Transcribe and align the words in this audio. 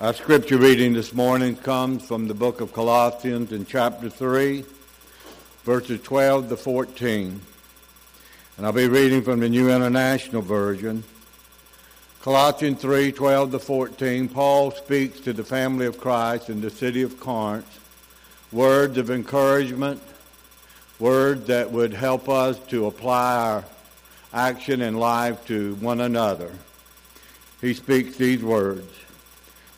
Our 0.00 0.14
scripture 0.14 0.56
reading 0.56 0.94
this 0.94 1.12
morning 1.12 1.56
comes 1.56 2.02
from 2.06 2.26
the 2.26 2.32
book 2.32 2.62
of 2.62 2.72
Colossians 2.72 3.52
in 3.52 3.66
chapter 3.66 4.08
3, 4.08 4.64
verses 5.64 6.00
12 6.00 6.48
to 6.48 6.56
14. 6.56 7.38
And 8.56 8.66
I'll 8.66 8.72
be 8.72 8.88
reading 8.88 9.20
from 9.20 9.40
the 9.40 9.48
New 9.50 9.68
International 9.68 10.40
Version. 10.40 11.04
Colossians 12.22 12.80
3, 12.80 13.12
12 13.12 13.50
to 13.50 13.58
14, 13.58 14.30
Paul 14.30 14.70
speaks 14.70 15.20
to 15.20 15.34
the 15.34 15.44
family 15.44 15.84
of 15.84 16.00
Christ 16.00 16.48
in 16.48 16.62
the 16.62 16.70
city 16.70 17.02
of 17.02 17.20
Corinth, 17.20 17.68
words 18.52 18.96
of 18.96 19.10
encouragement, 19.10 20.00
words 20.98 21.46
that 21.48 21.70
would 21.70 21.92
help 21.92 22.26
us 22.26 22.58
to 22.68 22.86
apply 22.86 23.36
our 23.36 23.64
action 24.32 24.80
and 24.80 24.98
life 24.98 25.44
to 25.48 25.74
one 25.74 26.00
another. 26.00 26.52
He 27.60 27.74
speaks 27.74 28.16
these 28.16 28.42
words. 28.42 28.90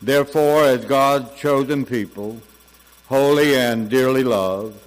Therefore, 0.03 0.65
as 0.65 0.83
God's 0.83 1.33
chosen 1.39 1.85
people, 1.85 2.41
holy 3.07 3.55
and 3.55 3.89
dearly 3.89 4.25
loved, 4.25 4.77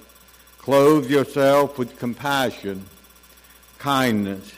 clothe 0.59 1.09
yourself 1.09 1.79
with 1.79 1.97
compassion, 1.97 2.85
kindness, 3.79 4.53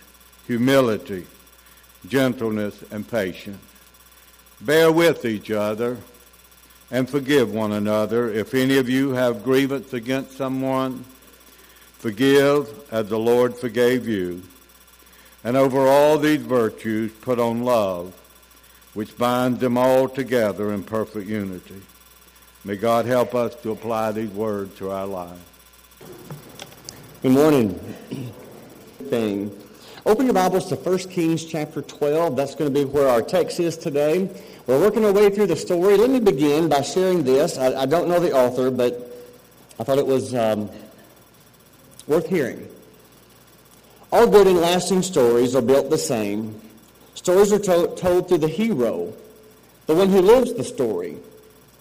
humility, 0.48 1.25
gentleness, 2.09 2.84
and 2.91 3.09
patience. 3.09 3.63
Bear 4.59 4.91
with 4.91 5.23
each 5.23 5.49
other 5.49 5.95
and 6.91 7.09
forgive 7.09 7.53
one 7.53 7.71
another. 7.71 8.29
If 8.29 8.53
any 8.53 8.79
of 8.79 8.89
you 8.89 9.12
have 9.12 9.45
grievance 9.45 9.93
against 9.93 10.35
someone, 10.35 11.05
forgive 11.99 12.67
as 12.91 13.07
the 13.07 13.17
Lord 13.17 13.55
forgave 13.55 14.09
you. 14.09 14.43
And 15.41 15.55
over 15.55 15.87
all 15.87 16.17
these 16.17 16.41
virtues, 16.41 17.13
put 17.21 17.39
on 17.39 17.63
love 17.63 18.13
which 18.93 19.17
binds 19.17 19.59
them 19.59 19.77
all 19.77 20.09
together 20.09 20.73
in 20.73 20.84
perfect 20.84 21.27
unity. 21.27 21.81
May 22.66 22.75
God 22.75 23.05
help 23.05 23.35
us 23.35 23.55
to 23.55 23.71
apply 23.71 24.12
these 24.12 24.29
words 24.32 24.77
to 24.79 24.91
our 24.91 25.05
lives. 25.05 25.41
Good 27.21 27.32
morning. 27.32 27.73
Thing. 29.10 29.57
Open 30.05 30.26
your 30.26 30.34
Bibles 30.34 30.67
to 30.70 30.76
1 30.76 30.98
Kings 31.10 31.45
chapter 31.45 31.82
12. 31.82 32.35
That's 32.35 32.55
going 32.55 32.73
to 32.73 32.79
be 32.79 32.85
where 32.85 33.07
our 33.07 33.21
text 33.21 33.60
is 33.60 33.77
today. 33.77 34.29
We're 34.65 34.79
working 34.79 35.05
our 35.05 35.12
way 35.12 35.29
through 35.29 35.48
the 35.48 35.55
story. 35.55 35.98
Let 35.98 36.10
me 36.10 36.20
begin 36.20 36.70
by 36.70 36.82
sharing 36.82 37.23
this. 37.23 37.57
I, 37.57 37.82
I 37.82 37.85
don't 37.85 38.07
know 38.07 38.20
the 38.20 38.32
author, 38.32 38.71
but 38.71 38.93
I 39.79 39.84
thought 39.84 39.98
it 39.98 40.05
was 40.05 40.34
um, 40.35 40.70
worth 42.07 42.27
hearing. 42.27 42.67
All 44.12 44.27
good 44.27 44.48
and 44.48 44.57
lasting 44.57 45.04
stories 45.04 45.55
are 45.55 45.62
built 45.62 45.90
the 45.90 45.98
same 45.98 46.60
Stories 47.20 47.51
are 47.51 47.59
to- 47.59 47.93
told 47.98 48.29
through 48.29 48.37
the 48.37 48.48
hero, 48.48 49.12
the 49.87 49.93
one 49.93 50.07
who 50.07 50.21
lives 50.21 50.53
the 50.53 50.63
story. 50.63 51.17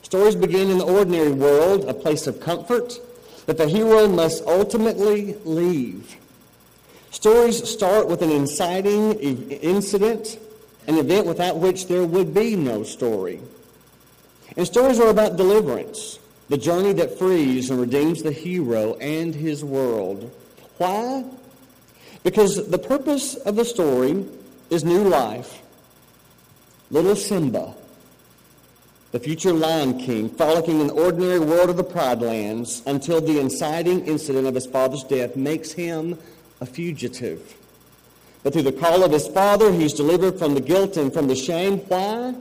Stories 0.03 0.35
begin 0.35 0.69
in 0.69 0.79
the 0.79 0.85
ordinary 0.85 1.31
world, 1.31 1.85
a 1.85 1.95
place 1.95 2.27
of 2.27 2.41
comfort 2.41 2.99
that 3.47 3.57
the 3.57 3.69
hero 3.69 4.09
must 4.09 4.45
ultimately 4.47 5.37
leave. 5.45 6.17
Stories 7.13 7.63
start 7.69 8.09
with 8.09 8.21
an 8.21 8.33
inciting 8.33 9.13
incident, 9.21 10.41
an 10.89 10.99
event 10.99 11.25
without 11.25 11.59
which 11.59 11.87
there 11.87 12.05
would 12.05 12.35
be 12.35 12.57
no 12.57 12.83
story. 12.83 13.41
And 14.57 14.67
stories 14.67 14.99
are 14.99 15.09
about 15.09 15.37
deliverance, 15.37 16.19
the 16.49 16.59
journey 16.59 16.95
that 16.95 17.17
frees 17.17 17.71
and 17.71 17.81
redeems 17.81 18.25
the 18.25 18.33
hero 18.33 18.95
and 18.95 19.37
his 19.37 19.65
world. 19.65 20.33
Why? 20.79 21.25
Because 22.25 22.69
the 22.69 22.79
purpose 22.79 23.37
of 23.37 23.55
the 23.55 23.65
story 23.65 24.27
is 24.71 24.85
new 24.85 25.05
life. 25.05 25.63
Little 26.91 27.17
Simba, 27.17 27.75
the 29.13 29.19
future 29.19 29.53
Lion 29.53 29.99
King, 29.99 30.29
frolicking 30.31 30.81
in 30.81 30.87
the 30.89 30.95
ordinary 30.95 31.39
world 31.39 31.71
of 31.71 31.77
the 31.77 31.85
Pride 31.85 32.21
Lands 32.21 32.83
until 32.87 33.21
the 33.21 33.39
inciting 33.41 34.07
incident 34.07 34.47
of 34.47 34.55
his 34.55 34.67
father's 34.67 35.05
death 35.05 35.37
makes 35.37 35.73
him 35.73 36.19
a 36.61 36.67
fugitive. 36.67 37.57
But 38.43 38.53
through 38.53 38.63
the 38.63 38.73
call 38.73 39.03
of 39.03 39.13
his 39.13 39.29
father, 39.29 39.73
he's 39.73 39.93
delivered 39.93 40.39
from 40.39 40.55
the 40.55 40.61
guilt 40.61 40.97
and 40.97 41.13
from 41.13 41.27
the 41.29 41.37
shame. 41.37 41.79
Why? 41.81 42.35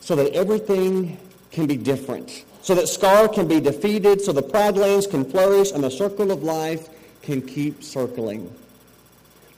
So 0.00 0.14
that 0.16 0.32
everything 0.32 1.18
can 1.50 1.66
be 1.66 1.76
different. 1.76 2.44
So 2.62 2.74
that 2.74 2.88
Scar 2.88 3.28
can 3.28 3.48
be 3.48 3.60
defeated, 3.60 4.20
so 4.20 4.32
the 4.32 4.42
Pride 4.42 4.76
Lands 4.76 5.06
can 5.06 5.24
flourish, 5.24 5.72
and 5.72 5.82
the 5.84 5.90
circle 5.90 6.30
of 6.30 6.42
life 6.42 6.88
can 7.22 7.42
keep 7.42 7.82
circling. 7.82 8.52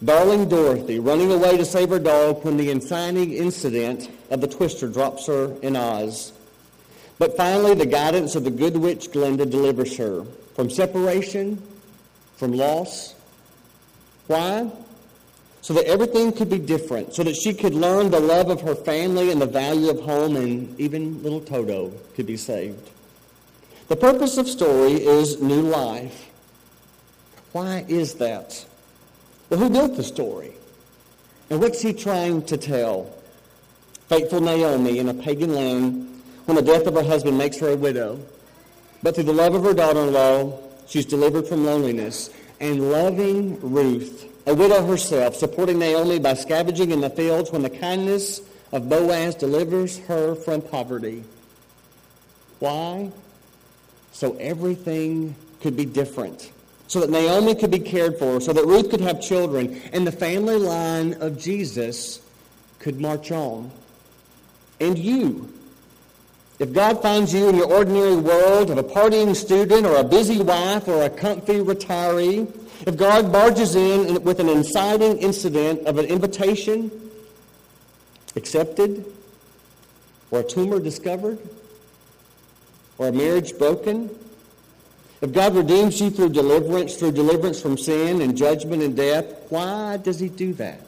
Darling 0.05 0.49
Dorothy 0.49 1.01
running 1.01 1.33
away 1.33 1.57
to 1.57 1.65
save 1.65 1.91
her 1.91 1.99
dog 1.99 2.45
when 2.45 2.57
the 2.57 2.71
inciting 2.71 3.33
incident 3.33 4.09
of 4.31 4.41
the 4.41 4.47
twister 4.47 4.89
drops 4.89 5.27
her 5.27 5.57
in 5.61 5.75
Oz. 5.75 6.33
But 7.19 7.37
finally, 7.37 7.75
the 7.75 7.87
guidance 7.87 8.37
of 8.37 8.45
the 8.45 8.51
good 8.51 8.77
witch 8.77 9.11
Glinda 9.11 9.45
delivers 9.45 9.97
her 9.97 10.25
from 10.55 10.71
separation, 10.71 11.61
from 12.37 12.53
loss. 12.53 13.17
Why? 14.29 14.71
So 15.63 15.75
that 15.75 15.87
everything 15.87 16.33
could 16.33 16.49
be 16.49 16.59
different, 16.59 17.15
so 17.15 17.25
that 17.25 17.35
she 17.35 17.53
could 17.53 17.75
learn 17.75 18.13
the 18.13 18.21
love 18.21 18.51
of 18.51 18.61
her 18.61 18.77
family 18.77 19.33
and 19.33 19.43
the 19.43 19.47
value 19.47 19.91
of 19.91 20.01
home, 20.01 20.37
and 20.37 20.79
even 20.79 21.21
little 21.25 21.41
Toto 21.41 21.93
could 22.15 22.27
be 22.27 22.37
saved. 22.37 22.91
The 23.89 23.97
purpose 23.97 24.37
of 24.37 24.47
story 24.49 24.93
is 24.93 25.43
new 25.43 25.63
life. 25.63 26.31
Why 27.51 27.85
is 27.89 28.15
that? 28.15 28.65
Well, 29.51 29.61
who 29.61 29.71
built 29.71 29.97
the 29.97 30.05
story? 30.05 30.53
And 31.51 31.61
what's 31.61 31.81
he 31.81 31.93
trying 31.93 32.43
to 32.47 32.57
tell? 32.57 33.15
Faithful 34.09 34.41
Naomi 34.41 34.99
in 34.99 35.09
a 35.09 35.15
pagan 35.15 35.55
land 35.55 36.23
when 36.45 36.57
the 36.57 36.63
death 36.63 36.87
of 36.87 36.95
her 36.95 37.03
husband 37.03 37.39
makes 37.39 37.59
her 37.59 37.71
a 37.71 37.77
widow. 37.77 38.21
But 39.03 39.15
through 39.15 39.25
the 39.25 39.33
love 39.33 39.55
of 39.55 39.65
her 39.65 39.75
daughter-in-law, 39.75 40.59
she's 40.87 41.07
delivered 41.07 41.47
from 41.47 41.65
loneliness. 41.65 42.31
And 42.61 42.91
loving 42.91 43.59
Ruth, 43.61 44.27
a 44.47 44.55
widow 44.55 44.85
herself, 44.85 45.37
supporting 45.37 45.79
Naomi 45.79 46.19
by 46.19 46.35
scavenging 46.35 46.91
in 46.91 47.01
the 47.01 47.11
fields 47.11 47.53
when 47.53 47.63
the 47.63 47.71
kindness 47.71 48.41
of 48.73 48.89
Boaz 48.89 49.35
delivers 49.35 49.99
her 50.01 50.35
from 50.35 50.61
poverty. 50.61 51.25
Why? 52.59 53.13
So 54.13 54.35
everything 54.37 55.37
could 55.61 55.77
be 55.77 55.85
different 55.85 56.51
so 56.89 57.01
that 57.01 57.11
Naomi 57.11 57.55
could 57.55 57.71
be 57.71 57.79
cared 57.79 58.19
for, 58.19 58.41
so 58.41 58.53
that 58.53 58.65
Ruth 58.65 58.91
could 58.91 59.03
have 59.03 59.21
children, 59.21 59.81
and 59.93 60.07
the 60.07 60.13
family 60.13 60.57
line 60.57 61.15
of 61.21 61.39
Jesus 61.39 62.21
could 62.79 63.01
march 63.01 63.31
on. 63.31 63.71
And 64.81 64.99
you, 64.99 65.53
if 66.59 66.73
God 66.73 67.03
finds 67.03 67.33
you 67.33 67.49
in 67.49 67.57
your 67.57 67.71
ordinary 67.71 68.17
world 68.17 68.71
of 68.71 68.79
a 68.79 68.83
partying 68.83 69.37
student 69.37 69.87
or 69.87 69.97
a 69.97 70.05
busy 70.05 70.41
wife 70.41 70.89
or 70.89 71.03
a 71.03 71.11
comfy 71.11 71.59
retiree, 71.59 72.51
if 72.87 72.97
God 72.97 73.31
barges 73.31 73.77
in 73.77 74.23
with 74.23 74.41
an 74.41 74.49
inciting 74.49 75.19
incident 75.19 75.87
of 75.87 75.99
an 75.99 76.07
invitation 76.07 76.91
accepted, 78.35 79.05
or 80.31 80.41
a 80.41 80.45
tumor 80.45 80.79
discovered, 80.79 81.39
or 82.97 83.09
a 83.09 83.13
marriage 83.13 83.59
broken, 83.59 84.11
if 85.21 85.33
God 85.33 85.57
redeems 85.57 86.01
you 86.01 86.11
through 86.11 86.31
deliverance, 86.31 86.95
through 86.97 87.13
deliverance 87.13 87.61
from 87.61 87.77
sin 87.77 88.21
and 88.21 88.37
judgment 88.37 88.83
and 88.83 88.97
death, 88.97 89.25
why 89.49 89.97
does 89.97 90.21
he 90.21 90.29
do 90.29 90.53
that? 90.55 90.81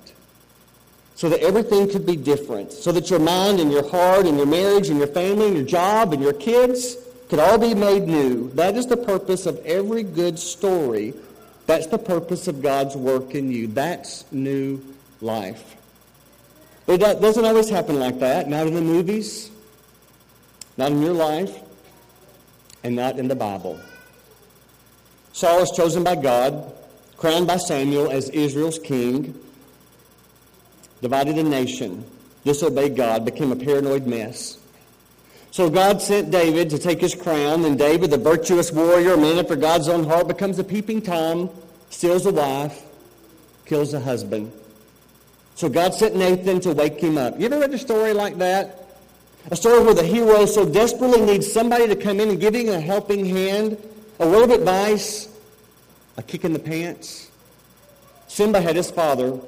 So 1.16 1.28
that 1.28 1.40
everything 1.40 1.90
could 1.90 2.06
be 2.06 2.16
different. 2.16 2.72
So 2.72 2.92
that 2.92 3.10
your 3.10 3.18
mind 3.18 3.60
and 3.60 3.72
your 3.72 3.88
heart 3.88 4.26
and 4.26 4.36
your 4.36 4.46
marriage 4.46 4.88
and 4.88 4.98
your 4.98 5.08
family 5.08 5.48
and 5.48 5.56
your 5.56 5.66
job 5.66 6.12
and 6.12 6.22
your 6.22 6.32
kids 6.32 6.96
could 7.28 7.40
all 7.40 7.58
be 7.58 7.74
made 7.74 8.06
new. 8.06 8.50
That 8.50 8.76
is 8.76 8.86
the 8.86 8.96
purpose 8.96 9.46
of 9.46 9.58
every 9.66 10.02
good 10.02 10.38
story. 10.38 11.12
That's 11.66 11.86
the 11.86 11.98
purpose 11.98 12.48
of 12.48 12.62
God's 12.62 12.96
work 12.96 13.34
in 13.34 13.50
you. 13.50 13.66
That's 13.66 14.24
new 14.32 14.82
life. 15.20 15.76
But 16.86 17.02
it 17.02 17.20
doesn't 17.20 17.44
always 17.44 17.68
happen 17.68 18.00
like 18.00 18.18
that. 18.20 18.48
Not 18.48 18.66
in 18.66 18.74
the 18.74 18.80
movies, 18.80 19.50
not 20.76 20.90
in 20.90 21.02
your 21.02 21.12
life, 21.12 21.56
and 22.82 22.96
not 22.96 23.18
in 23.18 23.28
the 23.28 23.36
Bible. 23.36 23.78
Saul 25.32 25.60
was 25.60 25.70
chosen 25.70 26.04
by 26.04 26.16
God, 26.16 26.72
crowned 27.16 27.46
by 27.46 27.56
Samuel 27.56 28.10
as 28.10 28.28
Israel's 28.30 28.78
king, 28.78 29.38
divided 31.00 31.38
a 31.38 31.42
nation, 31.42 32.04
disobeyed 32.44 32.96
God, 32.96 33.24
became 33.24 33.52
a 33.52 33.56
paranoid 33.56 34.06
mess. 34.06 34.58
So 35.52 35.68
God 35.68 36.00
sent 36.00 36.30
David 36.30 36.70
to 36.70 36.78
take 36.78 37.00
his 37.00 37.14
crown, 37.14 37.64
and 37.64 37.78
David, 37.78 38.10
the 38.10 38.18
virtuous 38.18 38.70
warrior, 38.72 39.16
man 39.16 39.38
after 39.38 39.56
God's 39.56 39.88
own 39.88 40.04
heart, 40.04 40.28
becomes 40.28 40.58
a 40.58 40.64
peeping 40.64 41.02
Tom, 41.02 41.50
steals 41.90 42.26
a 42.26 42.32
wife, 42.32 42.82
kills 43.66 43.92
a 43.94 44.00
husband. 44.00 44.52
So 45.56 45.68
God 45.68 45.92
sent 45.92 46.14
Nathan 46.14 46.60
to 46.60 46.72
wake 46.72 47.00
him 47.00 47.18
up. 47.18 47.38
You 47.38 47.46
ever 47.46 47.58
read 47.58 47.74
a 47.74 47.78
story 47.78 48.12
like 48.12 48.38
that? 48.38 48.86
A 49.50 49.56
story 49.56 49.82
where 49.82 49.94
the 49.94 50.04
hero 50.04 50.46
so 50.46 50.64
desperately 50.64 51.20
needs 51.20 51.50
somebody 51.50 51.86
to 51.88 51.96
come 51.96 52.20
in 52.20 52.30
and 52.30 52.40
give 52.40 52.54
him 52.54 52.68
a 52.68 52.80
helping 52.80 53.26
hand 53.26 53.76
a 54.20 54.28
word 54.28 54.44
of 54.44 54.50
advice, 54.50 55.28
a 56.18 56.22
kick 56.22 56.44
in 56.44 56.52
the 56.52 56.58
pants. 56.58 57.30
Simba 58.28 58.60
had 58.60 58.76
his 58.76 58.90
father. 58.90 59.40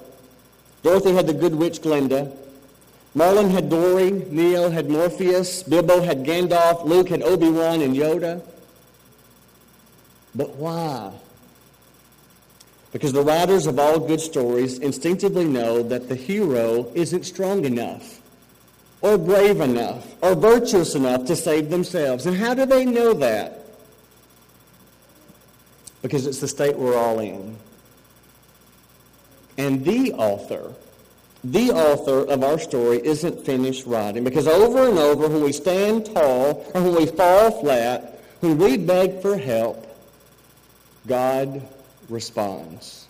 Dorothy 0.82 1.12
had 1.12 1.26
the 1.26 1.34
good 1.34 1.54
witch 1.54 1.82
Glinda. 1.82 2.32
Marlin 3.14 3.50
had 3.50 3.68
Dory, 3.68 4.10
Neo 4.10 4.70
had 4.70 4.88
Morpheus, 4.88 5.62
Bilbo 5.62 6.00
had 6.00 6.24
Gandalf, 6.24 6.84
Luke 6.86 7.10
had 7.10 7.22
Obi-Wan 7.22 7.82
and 7.82 7.94
Yoda. 7.94 8.42
But 10.34 10.56
why? 10.56 11.12
Because 12.92 13.12
the 13.12 13.22
writers 13.22 13.66
of 13.66 13.78
all 13.78 14.00
good 14.00 14.20
stories 14.20 14.78
instinctively 14.78 15.44
know 15.44 15.82
that 15.82 16.08
the 16.08 16.14
hero 16.14 16.90
isn't 16.94 17.24
strong 17.24 17.66
enough 17.66 18.22
or 19.02 19.18
brave 19.18 19.60
enough 19.60 20.06
or 20.22 20.34
virtuous 20.34 20.94
enough 20.94 21.26
to 21.26 21.36
save 21.36 21.68
themselves. 21.68 22.24
And 22.24 22.34
how 22.34 22.54
do 22.54 22.64
they 22.64 22.86
know 22.86 23.12
that? 23.14 23.61
Because 26.02 26.26
it's 26.26 26.40
the 26.40 26.48
state 26.48 26.76
we're 26.76 26.96
all 26.96 27.20
in. 27.20 27.56
And 29.56 29.84
the 29.84 30.12
author, 30.12 30.74
the 31.44 31.70
author 31.70 32.24
of 32.30 32.42
our 32.42 32.58
story 32.58 33.00
isn't 33.04 33.44
finished 33.44 33.86
writing. 33.86 34.24
Because 34.24 34.46
over 34.46 34.88
and 34.88 34.98
over, 34.98 35.28
when 35.28 35.42
we 35.42 35.52
stand 35.52 36.06
tall 36.06 36.66
or 36.74 36.82
when 36.82 36.94
we 36.94 37.06
fall 37.06 37.50
flat, 37.60 38.20
when 38.40 38.58
we 38.58 38.76
beg 38.76 39.22
for 39.22 39.36
help, 39.36 39.86
God 41.06 41.62
responds. 42.08 43.06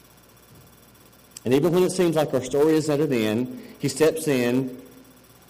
And 1.45 1.55
even 1.55 1.73
when 1.73 1.83
it 1.83 1.93
seems 1.93 2.17
like 2.17 2.33
our 2.35 2.43
story 2.43 2.75
is 2.75 2.89
at 2.89 3.01
an 3.01 3.13
end, 3.13 3.63
he 3.79 3.89
steps 3.89 4.29
in, 4.29 4.81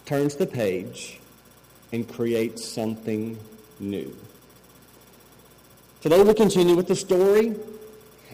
turns 0.05 0.35
the 0.35 0.47
page, 0.47 1.19
and 1.91 2.07
creates 2.11 2.67
something 2.67 3.37
new. 3.79 4.15
Today 6.03 6.21
we 6.21 6.33
continue 6.33 6.75
with 6.75 6.89
the 6.89 6.97
story. 6.97 7.55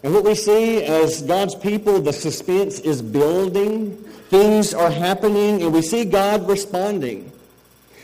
And 0.01 0.11
what 0.11 0.23
we 0.23 0.33
see 0.33 0.81
as 0.81 1.21
God's 1.21 1.53
people, 1.53 2.01
the 2.01 2.11
suspense 2.11 2.79
is 2.79 2.99
building. 2.99 3.95
Things 4.31 4.73
are 4.73 4.89
happening, 4.89 5.61
and 5.61 5.71
we 5.71 5.83
see 5.83 6.03
God 6.03 6.49
responding. 6.49 7.31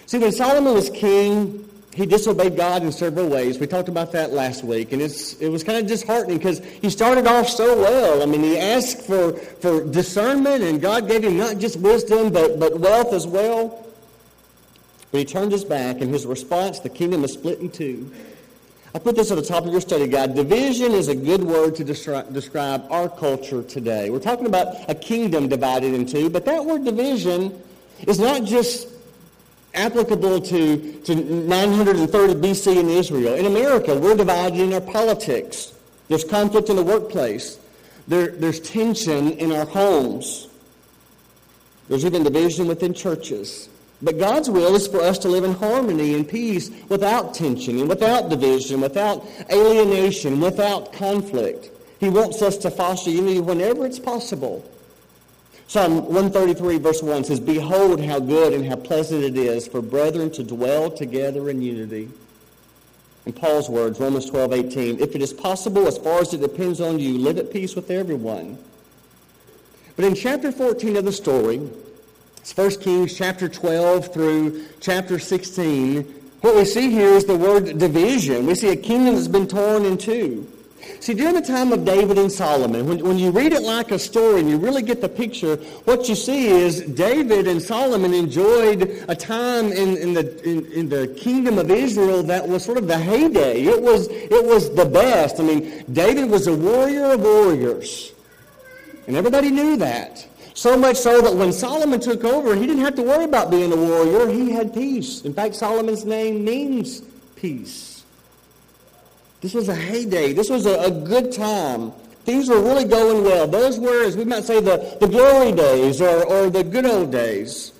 See, 0.05 0.19
when 0.19 0.31
Solomon 0.33 0.75
was 0.75 0.91
king, 0.91 1.67
he 1.95 2.05
disobeyed 2.05 2.55
God 2.55 2.83
in 2.83 2.91
several 2.91 3.27
ways. 3.27 3.57
We 3.57 3.65
talked 3.65 3.89
about 3.89 4.11
that 4.11 4.33
last 4.33 4.63
week, 4.63 4.91
and 4.91 5.01
it's, 5.01 5.33
it 5.41 5.49
was 5.49 5.63
kind 5.63 5.79
of 5.79 5.87
disheartening 5.87 6.37
because 6.37 6.59
he 6.59 6.91
started 6.91 7.25
off 7.25 7.49
so 7.49 7.75
well. 7.75 8.21
I 8.21 8.27
mean, 8.27 8.43
he 8.43 8.59
asked 8.59 9.01
for, 9.01 9.33
for 9.33 9.83
discernment, 9.83 10.63
and 10.63 10.79
God 10.79 11.07
gave 11.07 11.23
him 11.23 11.37
not 11.37 11.57
just 11.57 11.79
wisdom, 11.79 12.31
but, 12.31 12.59
but 12.59 12.79
wealth 12.79 13.13
as 13.13 13.25
well. 13.25 13.83
But 15.11 15.17
he 15.17 15.25
turned 15.25 15.51
his 15.51 15.65
back, 15.65 16.01
and 16.01 16.13
his 16.13 16.27
response, 16.27 16.81
the 16.81 16.89
kingdom 16.89 17.23
is 17.23 17.33
split 17.33 17.61
in 17.61 17.71
two. 17.71 18.11
I 18.95 18.97
put 18.97 19.17
this 19.17 19.29
at 19.29 19.35
the 19.35 19.43
top 19.43 19.65
of 19.65 19.73
your 19.73 19.81
study 19.81 20.07
guide. 20.07 20.35
Division 20.35 20.93
is 20.93 21.09
a 21.09 21.15
good 21.15 21.43
word 21.43 21.75
to 21.75 21.83
descri- 21.83 22.31
describe 22.31 22.85
our 22.89 23.09
culture 23.09 23.61
today. 23.61 24.09
We're 24.09 24.19
talking 24.19 24.45
about 24.45 24.89
a 24.89 24.95
kingdom 24.95 25.49
divided 25.49 25.93
in 25.93 26.05
two, 26.05 26.29
but 26.29 26.45
that 26.45 26.63
word 26.63 26.85
division 26.85 27.61
is 28.07 28.19
not 28.19 28.45
just 28.45 28.87
applicable 29.73 30.39
to, 30.39 30.93
to 31.01 31.13
930 31.13 32.35
BC 32.35 32.77
in 32.77 32.89
Israel. 32.89 33.33
In 33.33 33.47
America, 33.47 33.99
we're 33.99 34.15
divided 34.15 34.61
in 34.61 34.71
our 34.71 34.79
politics. 34.79 35.73
There's 36.07 36.23
conflict 36.23 36.69
in 36.69 36.77
the 36.77 36.83
workplace. 36.83 37.59
There, 38.07 38.27
there's 38.27 38.61
tension 38.61 39.33
in 39.33 39.51
our 39.51 39.65
homes. 39.65 40.47
There's 41.89 42.05
even 42.05 42.23
division 42.23 42.65
within 42.65 42.93
churches. 42.93 43.67
But 44.01 44.19
God's 44.19 44.49
will 44.49 44.75
is 44.75 44.87
for 44.87 45.01
us 45.01 45.17
to 45.19 45.29
live 45.29 45.43
in 45.43 45.53
harmony 45.53 46.15
and 46.15 46.27
peace 46.27 46.69
without 46.89 47.33
tension 47.33 47.79
and 47.79 47.87
without 47.87 48.29
division, 48.29 48.81
without 48.81 49.25
alienation, 49.49 50.39
without 50.39 50.91
conflict. 50.93 51.69
He 51.99 52.09
wants 52.09 52.41
us 52.41 52.57
to 52.57 52.71
foster 52.71 53.09
unity 53.09 53.39
whenever 53.39 53.85
it's 53.85 53.99
possible. 53.99 54.69
Psalm 55.67 56.05
133 56.05 56.77
verse 56.77 57.01
1 57.01 57.23
says, 57.23 57.39
Behold 57.39 58.03
how 58.03 58.19
good 58.19 58.53
and 58.53 58.65
how 58.65 58.75
pleasant 58.75 59.23
it 59.23 59.37
is 59.37 59.67
for 59.67 59.81
brethren 59.81 60.29
to 60.31 60.43
dwell 60.43 60.91
together 60.91 61.49
in 61.49 61.61
unity. 61.61 62.09
In 63.25 63.33
Paul's 63.33 63.69
words, 63.69 63.99
Romans 63.99 64.29
12, 64.29 64.53
18, 64.53 64.99
if 64.99 65.15
it 65.15 65.21
is 65.21 65.33
possible, 65.33 65.87
as 65.87 65.97
far 65.97 66.19
as 66.19 66.33
it 66.33 66.41
depends 66.41 66.79
on 66.79 66.99
you, 66.99 67.17
live 67.17 67.39
at 67.39 67.51
peace 67.51 67.75
with 67.75 67.89
everyone. 67.89 68.59
But 69.95 70.05
in 70.05 70.13
chapter 70.13 70.51
14 70.51 70.97
of 70.97 71.05
the 71.05 71.11
story, 71.11 71.67
it's 72.45 72.55
1 72.55 72.83
Kings 72.83 73.17
chapter 73.17 73.49
12 73.49 74.13
through 74.13 74.65
chapter 74.79 75.17
16, 75.17 76.03
what 76.41 76.55
we 76.55 76.63
see 76.63 76.91
here 76.91 77.09
is 77.09 77.25
the 77.25 77.35
word 77.35 77.79
division. 77.79 78.45
We 78.45 78.53
see 78.53 78.69
a 78.69 78.75
kingdom 78.75 79.15
that's 79.15 79.27
been 79.27 79.47
torn 79.47 79.83
in 79.83 79.97
two. 79.97 80.47
See, 80.99 81.15
during 81.15 81.33
the 81.33 81.41
time 81.41 81.71
of 81.71 81.85
David 81.85 82.19
and 82.19 82.31
Solomon, 82.31 82.85
when, 82.85 83.03
when 83.03 83.17
you 83.17 83.31
read 83.31 83.51
it 83.51 83.63
like 83.63 83.89
a 83.89 83.97
story 83.97 84.41
and 84.41 84.47
you 84.47 84.59
really 84.59 84.83
get 84.83 85.01
the 85.01 85.09
picture, 85.09 85.55
what 85.85 86.07
you 86.07 86.13
see 86.13 86.49
is 86.49 86.81
David 86.81 87.47
and 87.47 87.59
Solomon 87.59 88.13
enjoyed 88.13 89.03
a 89.07 89.15
time 89.15 89.71
in, 89.71 89.97
in, 89.97 90.13
the, 90.13 90.39
in, 90.47 90.71
in 90.71 90.87
the 90.87 91.07
kingdom 91.17 91.57
of 91.57 91.71
Israel 91.71 92.21
that 92.21 92.47
was 92.47 92.63
sort 92.63 92.77
of 92.77 92.87
the 92.87 92.99
heyday. 92.99 93.63
It 93.63 93.81
was, 93.81 94.07
it 94.07 94.45
was 94.45 94.71
the 94.75 94.85
best. 94.85 95.39
I 95.39 95.43
mean, 95.43 95.83
David 95.91 96.29
was 96.29 96.45
a 96.45 96.55
warrior 96.55 97.13
of 97.13 97.21
warriors. 97.21 98.13
And 99.07 99.15
everybody 99.15 99.49
knew 99.49 99.77
that. 99.77 100.27
So 100.55 100.77
much 100.77 100.95
so 100.95 101.21
that 101.21 101.35
when 101.35 101.51
Solomon 101.51 101.99
took 101.99 102.23
over, 102.23 102.55
he 102.55 102.65
didn't 102.65 102.83
have 102.83 102.95
to 102.95 103.03
worry 103.03 103.25
about 103.25 103.51
being 103.51 103.73
a 103.73 103.75
warrior. 103.75 104.29
He 104.29 104.51
had 104.51 104.73
peace. 104.73 105.21
In 105.23 105.33
fact, 105.33 105.53
Solomon's 105.53 106.05
name 106.05 106.45
means 106.45 107.01
peace. 107.35 108.05
This 109.41 109.53
was 109.53 109.67
a 109.67 109.75
heyday. 109.75 110.31
This 110.31 110.49
was 110.49 110.65
a, 110.65 110.79
a 110.79 110.89
good 110.89 111.33
time. 111.33 111.91
Things 112.23 112.47
were 112.47 112.61
really 112.61 112.85
going 112.85 113.25
well. 113.25 113.47
Those 113.47 113.79
were, 113.79 114.05
as 114.05 114.15
we 114.15 114.23
might 114.23 114.45
say, 114.45 114.61
the, 114.61 114.97
the 115.01 115.07
glory 115.07 115.51
days 115.51 116.01
or, 116.01 116.23
or 116.25 116.49
the 116.49 116.63
good 116.63 116.85
old 116.85 117.11
days. 117.11 117.73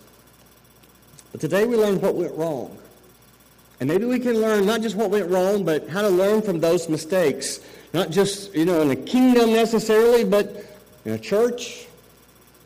But 1.31 1.39
today 1.39 1.65
we 1.65 1.77
learn 1.77 1.99
what 2.01 2.13
went 2.15 2.33
wrong. 2.35 2.77
And 3.79 3.87
maybe 3.87 4.03
we 4.03 4.19
can 4.19 4.41
learn 4.41 4.65
not 4.65 4.81
just 4.81 4.97
what 4.97 5.09
went 5.09 5.29
wrong, 5.29 5.63
but 5.63 5.87
how 5.87 6.01
to 6.01 6.09
learn 6.09 6.41
from 6.41 6.59
those 6.59 6.89
mistakes. 6.89 7.61
Not 7.93 8.09
just, 8.09 8.53
you 8.53 8.65
know, 8.65 8.81
in 8.81 8.91
a 8.91 8.95
kingdom 8.97 9.53
necessarily, 9.53 10.25
but 10.25 10.65
in 11.05 11.13
a 11.13 11.19
church, 11.19 11.87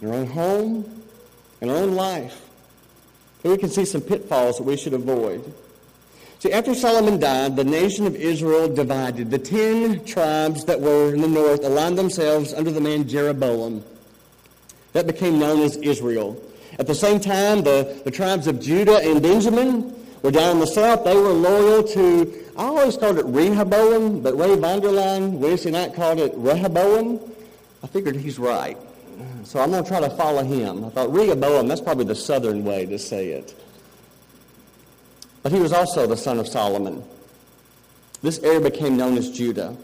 in 0.02 0.10
our 0.10 0.14
own 0.14 0.28
home, 0.28 1.04
in 1.62 1.70
our 1.70 1.78
own 1.78 1.96
life. 1.96 2.50
So 3.44 3.52
we 3.52 3.58
can 3.58 3.70
see 3.70 3.86
some 3.86 4.02
pitfalls 4.02 4.58
that 4.58 4.64
we 4.64 4.78
should 4.78 4.94
avoid. 4.94 5.54
See, 6.40 6.54
after 6.54 6.74
Solomon 6.74 7.20
died, 7.20 7.58
the 7.58 7.64
nation 7.64 8.08
of 8.08 8.16
Israel 8.16 8.74
divided. 8.74 9.30
The 9.30 9.40
ten 9.40 10.06
tribes 10.06 10.64
that 10.66 10.80
were 10.80 11.14
in 11.14 11.22
the 11.22 11.28
north 11.28 11.64
aligned 11.66 11.98
themselves 11.98 12.54
under 12.54 12.72
the 12.72 12.80
man 12.82 13.08
Jeroboam. 13.08 13.84
That 14.94 15.06
became 15.06 15.38
known 15.38 15.62
as 15.62 15.76
Israel. 15.78 16.42
At 16.80 16.88
the 16.88 16.96
same 16.96 17.20
time, 17.20 17.64
the, 17.64 18.02
the 18.06 18.12
tribes 18.12 18.48
of 18.48 18.62
Judah 18.62 19.00
and 19.04 19.22
Benjamin 19.22 19.94
were 20.22 20.32
down 20.32 20.54
in 20.54 20.60
the 20.60 20.68
south. 20.68 21.04
They 21.04 21.16
were 21.16 21.30
loyal 21.30 21.84
to, 21.84 22.46
I 22.58 22.64
always 22.64 22.96
called 22.96 23.20
it 23.20 23.26
Rehoboam, 23.26 24.22
but 24.22 24.38
Ray 24.38 24.56
Vander 24.56 24.90
Laan, 24.90 25.40
Wednesday 25.40 25.72
night 25.72 25.94
called 25.94 26.20
it 26.20 26.32
Rehoboam. 26.36 27.20
I 27.84 27.88
figured 27.88 28.16
he's 28.16 28.40
right. 28.40 28.78
So 29.50 29.60
I'm 29.60 29.72
going 29.72 29.84
to 29.84 29.90
try 29.90 30.00
to 30.00 30.12
follow 30.12 30.44
him. 30.44 30.86
I 30.86 30.90
thought 30.90 31.12
Rehoboam, 31.12 31.68
that's 31.68 31.82
probably 31.82 32.06
the 32.06 32.14
southern 32.14 32.64
way 32.64 32.86
to 32.86 33.00
say 33.00 33.30
it. 33.30 33.60
But 35.42 35.52
he 35.52 35.60
was 35.60 35.74
also 35.74 36.06
the 36.06 36.16
son 36.16 36.38
of 36.38 36.48
Solomon. 36.48 37.04
This 38.22 38.38
area 38.44 38.62
became 38.62 38.96
known 38.96 39.18
as 39.18 39.32
Judah. 39.32 39.76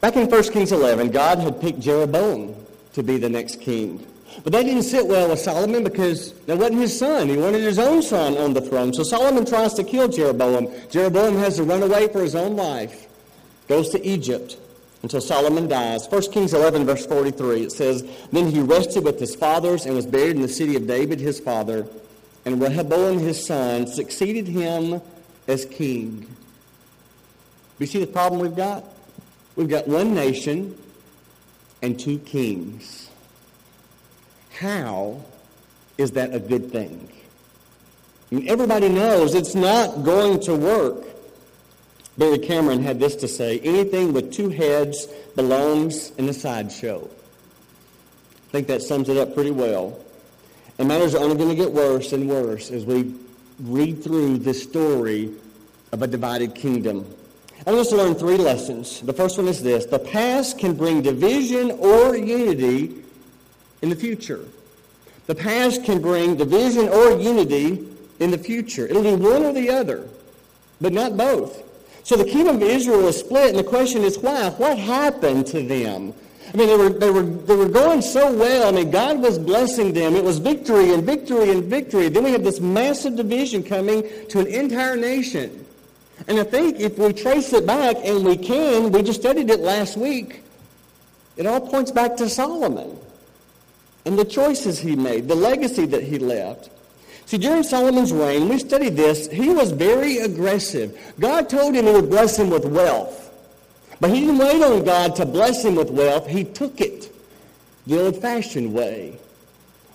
Back 0.00 0.14
in 0.14 0.30
1 0.30 0.42
Kings 0.52 0.70
11, 0.70 1.10
God 1.10 1.40
had 1.40 1.60
picked 1.60 1.80
Jeroboam 1.80 2.54
to 2.92 3.02
be 3.02 3.16
the 3.16 3.28
next 3.28 3.60
king. 3.60 4.06
But 4.44 4.52
that 4.52 4.62
didn't 4.62 4.84
sit 4.84 5.04
well 5.04 5.30
with 5.30 5.40
Solomon 5.40 5.82
because 5.82 6.32
that 6.42 6.56
wasn't 6.56 6.78
his 6.78 6.96
son. 6.96 7.28
He 7.28 7.36
wanted 7.36 7.60
his 7.60 7.80
own 7.80 8.02
son 8.02 8.36
on 8.36 8.54
the 8.54 8.60
throne. 8.60 8.94
So 8.94 9.02
Solomon 9.02 9.44
tries 9.44 9.74
to 9.74 9.82
kill 9.82 10.06
Jeroboam. 10.06 10.68
Jeroboam 10.90 11.34
has 11.38 11.56
to 11.56 11.64
run 11.64 11.82
away 11.82 12.06
for 12.06 12.22
his 12.22 12.36
own 12.36 12.54
life. 12.54 13.08
Goes 13.66 13.88
to 13.88 14.06
Egypt 14.06 14.58
until 15.04 15.20
Solomon 15.20 15.68
dies. 15.68 16.06
1 16.08 16.32
Kings 16.32 16.54
11, 16.54 16.86
verse 16.86 17.04
43, 17.04 17.64
it 17.64 17.72
says, 17.72 18.02
Then 18.32 18.50
he 18.50 18.60
rested 18.60 19.04
with 19.04 19.20
his 19.20 19.34
fathers 19.34 19.84
and 19.84 19.94
was 19.94 20.06
buried 20.06 20.36
in 20.36 20.40
the 20.40 20.48
city 20.48 20.76
of 20.76 20.86
David 20.86 21.20
his 21.20 21.38
father 21.38 21.86
and 22.46 22.58
Rehoboam 22.58 23.18
his 23.18 23.44
son 23.44 23.86
succeeded 23.86 24.48
him 24.48 25.02
as 25.46 25.66
king. 25.66 26.26
You 27.78 27.84
see 27.84 28.00
the 28.00 28.06
problem 28.06 28.40
we've 28.40 28.56
got? 28.56 28.82
We've 29.56 29.68
got 29.68 29.86
one 29.86 30.14
nation 30.14 30.74
and 31.82 32.00
two 32.00 32.18
kings. 32.20 33.10
How 34.54 35.20
is 35.98 36.12
that 36.12 36.34
a 36.34 36.40
good 36.40 36.72
thing? 36.72 37.12
I 38.32 38.36
mean, 38.36 38.48
everybody 38.48 38.88
knows 38.88 39.34
it's 39.34 39.54
not 39.54 40.02
going 40.02 40.40
to 40.40 40.56
work. 40.56 41.13
Barry 42.16 42.38
Cameron 42.38 42.82
had 42.82 43.00
this 43.00 43.16
to 43.16 43.28
say 43.28 43.58
anything 43.60 44.12
with 44.12 44.32
two 44.32 44.48
heads 44.48 45.06
belongs 45.34 46.12
in 46.12 46.28
a 46.28 46.32
sideshow. 46.32 47.08
I 48.48 48.50
think 48.52 48.68
that 48.68 48.82
sums 48.82 49.08
it 49.08 49.16
up 49.16 49.34
pretty 49.34 49.50
well. 49.50 49.98
And 50.78 50.86
matters 50.86 51.14
are 51.14 51.22
only 51.22 51.36
going 51.36 51.48
to 51.48 51.56
get 51.56 51.72
worse 51.72 52.12
and 52.12 52.28
worse 52.28 52.70
as 52.70 52.84
we 52.84 53.14
read 53.60 54.02
through 54.02 54.38
this 54.38 54.62
story 54.62 55.30
of 55.92 56.02
a 56.02 56.06
divided 56.06 56.54
kingdom. 56.54 57.04
I 57.66 57.70
want 57.70 57.80
us 57.80 57.88
to 57.88 57.96
learn 57.96 58.14
three 58.14 58.36
lessons. 58.36 59.00
The 59.00 59.12
first 59.12 59.38
one 59.38 59.48
is 59.48 59.62
this. 59.62 59.86
The 59.86 59.98
past 59.98 60.58
can 60.58 60.74
bring 60.74 61.02
division 61.02 61.72
or 61.72 62.16
unity 62.16 63.02
in 63.82 63.88
the 63.88 63.96
future. 63.96 64.44
The 65.26 65.34
past 65.34 65.84
can 65.84 66.00
bring 66.02 66.36
division 66.36 66.88
or 66.88 67.18
unity 67.18 67.88
in 68.20 68.30
the 68.30 68.38
future. 68.38 68.86
It'll 68.86 69.02
be 69.02 69.14
one 69.14 69.42
or 69.42 69.52
the 69.52 69.70
other, 69.70 70.08
but 70.80 70.92
not 70.92 71.16
both. 71.16 71.63
So 72.04 72.16
the 72.16 72.24
kingdom 72.24 72.56
of 72.56 72.62
Israel 72.62 73.02
was 73.02 73.18
split, 73.18 73.48
and 73.48 73.58
the 73.58 73.64
question 73.64 74.02
is 74.02 74.18
why? 74.18 74.50
What 74.50 74.78
happened 74.78 75.46
to 75.48 75.66
them? 75.66 76.12
I 76.52 76.56
mean, 76.56 76.68
they 76.68 76.76
were, 76.76 76.90
they, 76.90 77.10
were, 77.10 77.22
they 77.22 77.56
were 77.56 77.68
going 77.68 78.02
so 78.02 78.32
well. 78.32 78.68
I 78.68 78.72
mean, 78.72 78.90
God 78.90 79.20
was 79.20 79.38
blessing 79.38 79.94
them. 79.94 80.14
It 80.14 80.22
was 80.22 80.38
victory 80.38 80.92
and 80.92 81.02
victory 81.02 81.50
and 81.50 81.64
victory. 81.64 82.10
Then 82.10 82.22
we 82.22 82.30
have 82.32 82.44
this 82.44 82.60
massive 82.60 83.16
division 83.16 83.62
coming 83.64 84.08
to 84.28 84.40
an 84.40 84.46
entire 84.46 84.96
nation. 84.96 85.64
And 86.28 86.38
I 86.38 86.44
think 86.44 86.78
if 86.78 86.98
we 86.98 87.12
trace 87.14 87.52
it 87.54 87.66
back, 87.66 87.96
and 88.04 88.24
we 88.24 88.36
can, 88.36 88.92
we 88.92 89.02
just 89.02 89.20
studied 89.20 89.50
it 89.50 89.60
last 89.60 89.96
week, 89.96 90.44
it 91.36 91.46
all 91.46 91.60
points 91.60 91.90
back 91.90 92.16
to 92.18 92.28
Solomon 92.28 92.98
and 94.04 94.18
the 94.18 94.24
choices 94.26 94.78
he 94.78 94.94
made, 94.94 95.26
the 95.26 95.34
legacy 95.34 95.86
that 95.86 96.02
he 96.02 96.18
left. 96.18 96.68
See, 97.26 97.38
during 97.38 97.62
Solomon's 97.62 98.12
reign, 98.12 98.48
we 98.48 98.58
studied 98.58 98.96
this, 98.96 99.28
he 99.28 99.48
was 99.50 99.72
very 99.72 100.18
aggressive. 100.18 100.98
God 101.18 101.48
told 101.48 101.74
him 101.74 101.86
he 101.86 101.92
would 101.92 102.10
bless 102.10 102.38
him 102.38 102.50
with 102.50 102.66
wealth. 102.66 103.20
But 104.00 104.10
he 104.10 104.20
didn't 104.20 104.38
wait 104.38 104.62
on 104.62 104.84
God 104.84 105.16
to 105.16 105.26
bless 105.26 105.64
him 105.64 105.76
with 105.76 105.90
wealth. 105.90 106.26
He 106.26 106.44
took 106.44 106.80
it 106.80 107.10
the 107.86 108.04
old-fashioned 108.04 108.72
way 108.72 109.18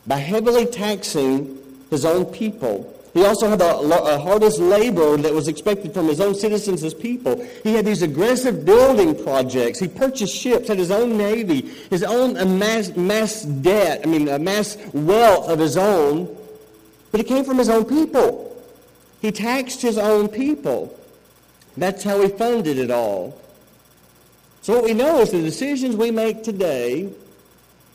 by 0.07 0.17
heavily 0.17 0.65
taxing 0.65 1.57
his 1.89 2.05
own 2.05 2.25
people. 2.25 2.95
He 3.13 3.25
also 3.25 3.49
had 3.49 3.61
a, 3.61 3.75
a 3.75 3.87
uh, 3.87 4.19
hardest 4.19 4.59
labor 4.59 5.17
that 5.17 5.33
was 5.33 5.47
expected 5.47 5.93
from 5.93 6.07
his 6.07 6.21
own 6.21 6.35
citizens 6.35 6.83
as 6.83 6.93
people. 6.93 7.43
He 7.63 7.73
had 7.73 7.85
these 7.85 8.01
aggressive 8.01 8.65
building 8.65 9.23
projects. 9.23 9.79
He 9.79 9.87
purchased 9.87 10.35
ships, 10.35 10.67
had 10.67 10.77
his 10.77 10.91
own 10.91 11.17
navy, 11.17 11.61
his 11.89 12.03
own 12.03 12.33
mass, 12.59 12.95
mass 12.95 13.43
debt, 13.43 14.01
I 14.03 14.07
mean, 14.07 14.43
mass 14.43 14.77
wealth 14.93 15.49
of 15.49 15.59
his 15.59 15.75
own. 15.75 16.35
But 17.11 17.21
it 17.21 17.27
came 17.27 17.43
from 17.43 17.57
his 17.57 17.69
own 17.69 17.85
people. 17.85 18.45
He 19.21 19.31
taxed 19.31 19.81
his 19.81 19.97
own 19.97 20.27
people. 20.27 20.95
That's 21.75 22.03
how 22.03 22.21
he 22.21 22.29
funded 22.29 22.77
it 22.77 22.91
all. 22.91 23.39
So 24.61 24.75
what 24.75 24.83
we 24.83 24.93
know 24.93 25.19
is 25.21 25.31
the 25.31 25.41
decisions 25.41 25.95
we 25.95 26.11
make 26.11 26.43
today 26.43 27.09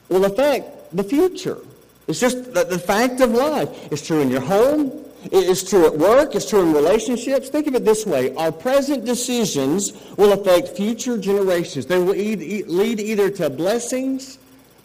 will 0.09 0.25
affect 0.25 0.97
the 0.97 1.05
future. 1.05 1.59
It's 2.07 2.21
just 2.21 2.53
the, 2.53 2.65
the 2.65 2.79
fact 2.79 3.21
of 3.21 3.31
life. 3.31 3.93
It's 3.93 4.07
true 4.07 4.21
in 4.21 4.31
your 4.31 4.41
home. 4.41 5.05
It's 5.33 5.69
true 5.69 5.87
at 5.87 5.97
work. 5.97 6.35
It's 6.35 6.49
true 6.49 6.61
in 6.61 6.73
relationships. 6.75 7.49
Think 7.49 7.67
of 7.67 7.75
it 7.75 7.85
this 7.85 8.05
way. 8.05 8.35
Our 8.37 8.53
present 8.53 9.05
decisions 9.05 9.93
will 10.17 10.33
affect 10.33 10.77
future 10.77 11.17
generations. 11.17 11.87
They 11.87 11.99
will 11.99 12.15
lead 12.15 13.01
either 13.01 13.31
to 13.31 13.49
blessings 13.49 14.39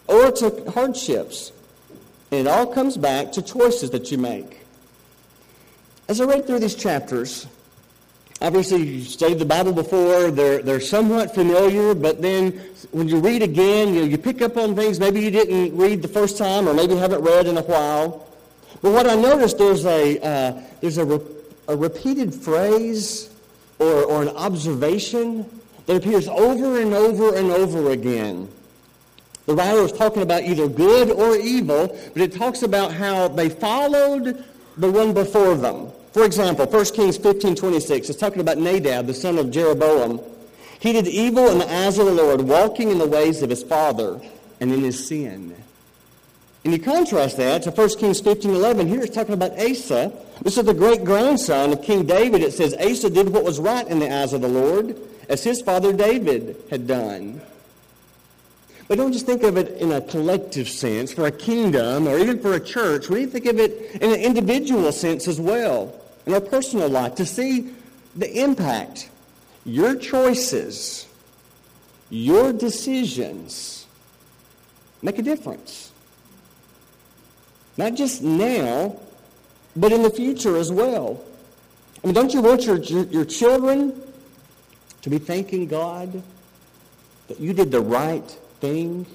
or 0.08 0.32
to 0.32 0.72
hardships. 0.72 1.52
And 2.32 2.42
it 2.42 2.48
all 2.48 2.68
comes 2.68 2.98
back 2.98 3.32
to 3.34 3.42
choices 3.42 3.90
that 3.92 4.12
you 4.12 4.18
make. 4.18 4.60
As 6.08 6.22
I 6.22 6.26
read 6.26 6.46
through 6.46 6.60
these 6.60 6.76
chapters, 6.76 7.48
obviously 8.42 8.84
you've 8.84 9.08
studied 9.08 9.40
the 9.40 9.46
Bible 9.46 9.74
before, 9.74 10.32
they're, 10.32 10.62
they're 10.62 10.80
somewhat 10.80 11.34
familiar, 11.34 11.94
but 11.94 12.22
then 12.22 12.52
when 12.92 13.08
you 13.08 13.20
read 13.20 13.44
again, 13.44 13.94
you, 13.94 14.04
you 14.04 14.18
pick 14.18 14.42
up 14.42 14.58
on 14.58 14.76
things 14.76 15.00
maybe 15.00 15.22
you 15.22 15.32
didn't 15.32 15.76
read 15.78 16.02
the 16.02 16.08
first 16.08 16.38
time 16.38 16.68
or 16.68 16.74
maybe 16.74 16.96
haven't 16.96 17.22
read 17.22 17.48
in 17.48 17.58
a 17.58 17.62
while. 17.64 18.28
But 18.82 18.92
what 18.92 19.08
I 19.08 19.16
noticed, 19.16 19.58
there's 19.58 19.86
a, 19.86 20.20
uh, 20.20 20.62
there's 20.82 20.98
a, 20.98 21.06
re- 21.06 21.26
a 21.68 21.76
repeated 21.76 22.34
phrase 22.34 23.30
or, 23.80 24.04
or 24.04 24.22
an 24.22 24.30
observation 24.30 25.46
that 25.88 25.96
appears 25.96 26.28
over 26.28 26.80
and 26.80 26.94
over 26.94 27.36
and 27.36 27.52
over 27.52 27.92
again. 27.92 28.48
The 29.50 29.56
writer 29.56 29.82
is 29.82 29.92
talking 29.92 30.22
about 30.22 30.44
either 30.44 30.68
good 30.68 31.10
or 31.10 31.36
evil, 31.36 31.88
but 32.14 32.22
it 32.22 32.34
talks 32.34 32.62
about 32.62 32.94
how 32.94 33.30
they 33.30 33.50
followed 33.50 34.46
the 34.78 34.92
one 34.92 35.12
before 35.12 35.56
them. 35.56 35.90
For 36.14 36.24
example, 36.24 36.68
1 36.68 36.86
Kings 36.94 37.18
15, 37.18 37.56
26, 37.56 38.12
it's 38.12 38.20
talking 38.20 38.42
about 38.42 38.60
Nadab, 38.60 39.08
the 39.08 39.14
son 39.16 39.40
of 39.40 39.50
Jeroboam. 39.50 40.22
He 40.80 40.94
did 40.94 41.08
evil 41.08 41.50
in 41.50 41.58
the 41.58 41.68
eyes 41.68 41.98
of 41.98 42.06
the 42.06 42.12
Lord, 42.12 42.42
walking 42.42 42.92
in 42.92 43.00
the 43.00 43.08
ways 43.08 43.42
of 43.42 43.50
his 43.50 43.64
father 43.64 44.22
and 44.60 44.72
in 44.72 44.82
his 44.82 45.08
sin. 45.08 45.56
And 46.64 46.72
you 46.72 46.78
contrast 46.78 47.38
that 47.38 47.64
to 47.64 47.72
1 47.72 47.90
Kings 47.98 48.22
15, 48.22 48.54
11. 48.54 48.88
Here 48.88 49.02
it's 49.02 49.16
talking 49.16 49.34
about 49.34 49.60
Asa. 49.60 50.12
This 50.44 50.60
is 50.60 50.66
the 50.66 50.76
great 50.76 51.04
grandson 51.04 51.74
of 51.74 51.82
King 51.82 52.06
David. 52.06 52.44
It 52.44 52.54
says 52.54 52.76
Asa 52.76 53.10
did 53.10 53.30
what 53.30 53.44
was 53.44 53.60
right 53.60 53.88
in 53.88 53.98
the 53.98 54.14
eyes 54.14 54.32
of 54.32 54.42
the 54.42 54.48
Lord, 54.48 54.96
as 55.28 55.44
his 55.44 55.60
father 55.60 55.92
David 55.92 56.56
had 56.70 56.86
done. 56.86 57.42
But 58.90 58.98
don't 58.98 59.14
just 59.14 59.28
think 59.28 59.44
of 59.44 59.56
it 59.56 59.78
in 59.78 59.92
a 59.92 60.02
collective 60.02 60.68
sense 60.68 61.14
for 61.14 61.28
a 61.28 61.32
kingdom 61.32 62.08
or 62.08 62.18
even 62.18 62.42
for 62.42 62.56
a 62.56 62.60
church. 62.60 63.08
We 63.08 63.20
need 63.20 63.26
to 63.28 63.32
think 63.32 63.46
of 63.46 63.60
it 63.60 64.02
in 64.02 64.12
an 64.12 64.20
individual 64.20 64.92
sense 64.92 65.28
as 65.28 65.40
well, 65.40 65.94
in 66.26 66.34
our 66.34 66.42
personal 66.42 66.90
life, 66.90 67.14
to 67.16 67.26
see 67.26 67.72
the 68.16 68.42
impact. 68.42 69.12
Your 69.64 69.96
choices, 69.96 71.08
your 72.10 72.52
decisions 72.52 73.86
make 75.04 75.20
a 75.20 75.22
difference. 75.22 75.92
Not 77.78 77.94
just 77.94 78.24
now, 78.24 79.00
but 79.76 79.92
in 79.92 80.02
the 80.02 80.10
future 80.10 80.58
as 80.58 80.72
well. 80.72 81.22
I 82.04 82.08
mean, 82.08 82.16
don't 82.16 82.34
you 82.34 82.42
want 82.42 82.66
your, 82.66 82.78
your, 82.78 83.26
children 83.26 84.02
to 85.04 85.10
be 85.12 85.20
thanking 85.20 85.68
God 85.68 86.24
that 87.28 87.40
you 87.40 87.54
did 87.54 87.70
the 87.72 87.82
right 87.82 88.36
thing 88.60 89.06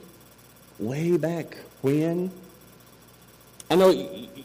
way 0.79 1.17
back 1.17 1.57
when. 1.83 2.31
I 3.71 3.77
know 3.77 3.91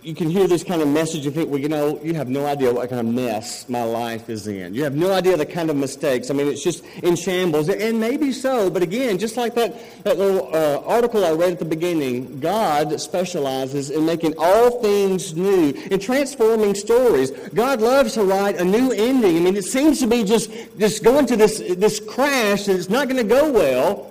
you 0.02 0.16
can 0.16 0.30
hear 0.30 0.48
this 0.48 0.64
kind 0.64 0.82
of 0.82 0.88
message 0.88 1.26
and 1.26 1.36
think, 1.36 1.50
well, 1.50 1.60
you 1.60 1.68
know, 1.68 2.00
you 2.02 2.14
have 2.14 2.30
no 2.30 2.46
idea 2.46 2.72
what 2.72 2.90
kind 2.90 3.06
of 3.06 3.14
mess 3.14 3.68
my 3.68 3.84
life 3.84 4.30
is 4.30 4.48
in. 4.48 4.74
You 4.74 4.84
have 4.86 4.96
no 4.96 5.12
idea 5.14 5.36
the 5.36 5.46
kind 5.46 5.70
of 5.70 5.76
mistakes. 5.76 6.30
I 6.30 6.34
mean, 6.34 6.48
it's 6.48 6.64
just 6.64 6.86
in 7.04 7.18
shambles. 7.18 7.68
And 7.68 8.00
maybe 8.00 8.32
so, 8.32 8.70
but 8.70 8.82
again, 8.82 9.18
just 9.18 9.36
like 9.36 9.56
that, 9.56 10.04
that 10.06 10.18
little 10.18 10.56
uh, 10.56 10.82
article 10.86 11.26
I 11.26 11.32
read 11.34 11.52
at 11.52 11.60
the 11.60 11.66
beginning, 11.66 12.40
God 12.40 13.00
specializes 13.00 13.90
in 13.90 14.06
making 14.06 14.36
all 14.38 14.82
things 14.82 15.36
new, 15.36 15.72
in 15.92 16.00
transforming 16.00 16.74
stories. 16.74 17.32
God 17.50 17.82
loves 17.82 18.14
to 18.14 18.24
write 18.24 18.56
a 18.56 18.66
new 18.66 18.92
ending. 18.94 19.36
I 19.36 19.40
mean, 19.42 19.58
it 19.58 19.66
seems 19.66 20.00
to 20.00 20.08
be 20.08 20.24
just, 20.24 20.50
just 20.78 21.04
going 21.04 21.26
to 21.26 21.36
this, 21.36 21.60
this 21.76 22.00
crash 22.00 22.70
and 22.70 22.78
it's 22.78 22.90
not 22.90 23.10
going 23.10 23.22
to 23.22 23.30
go 23.30 23.52
well. 23.52 24.09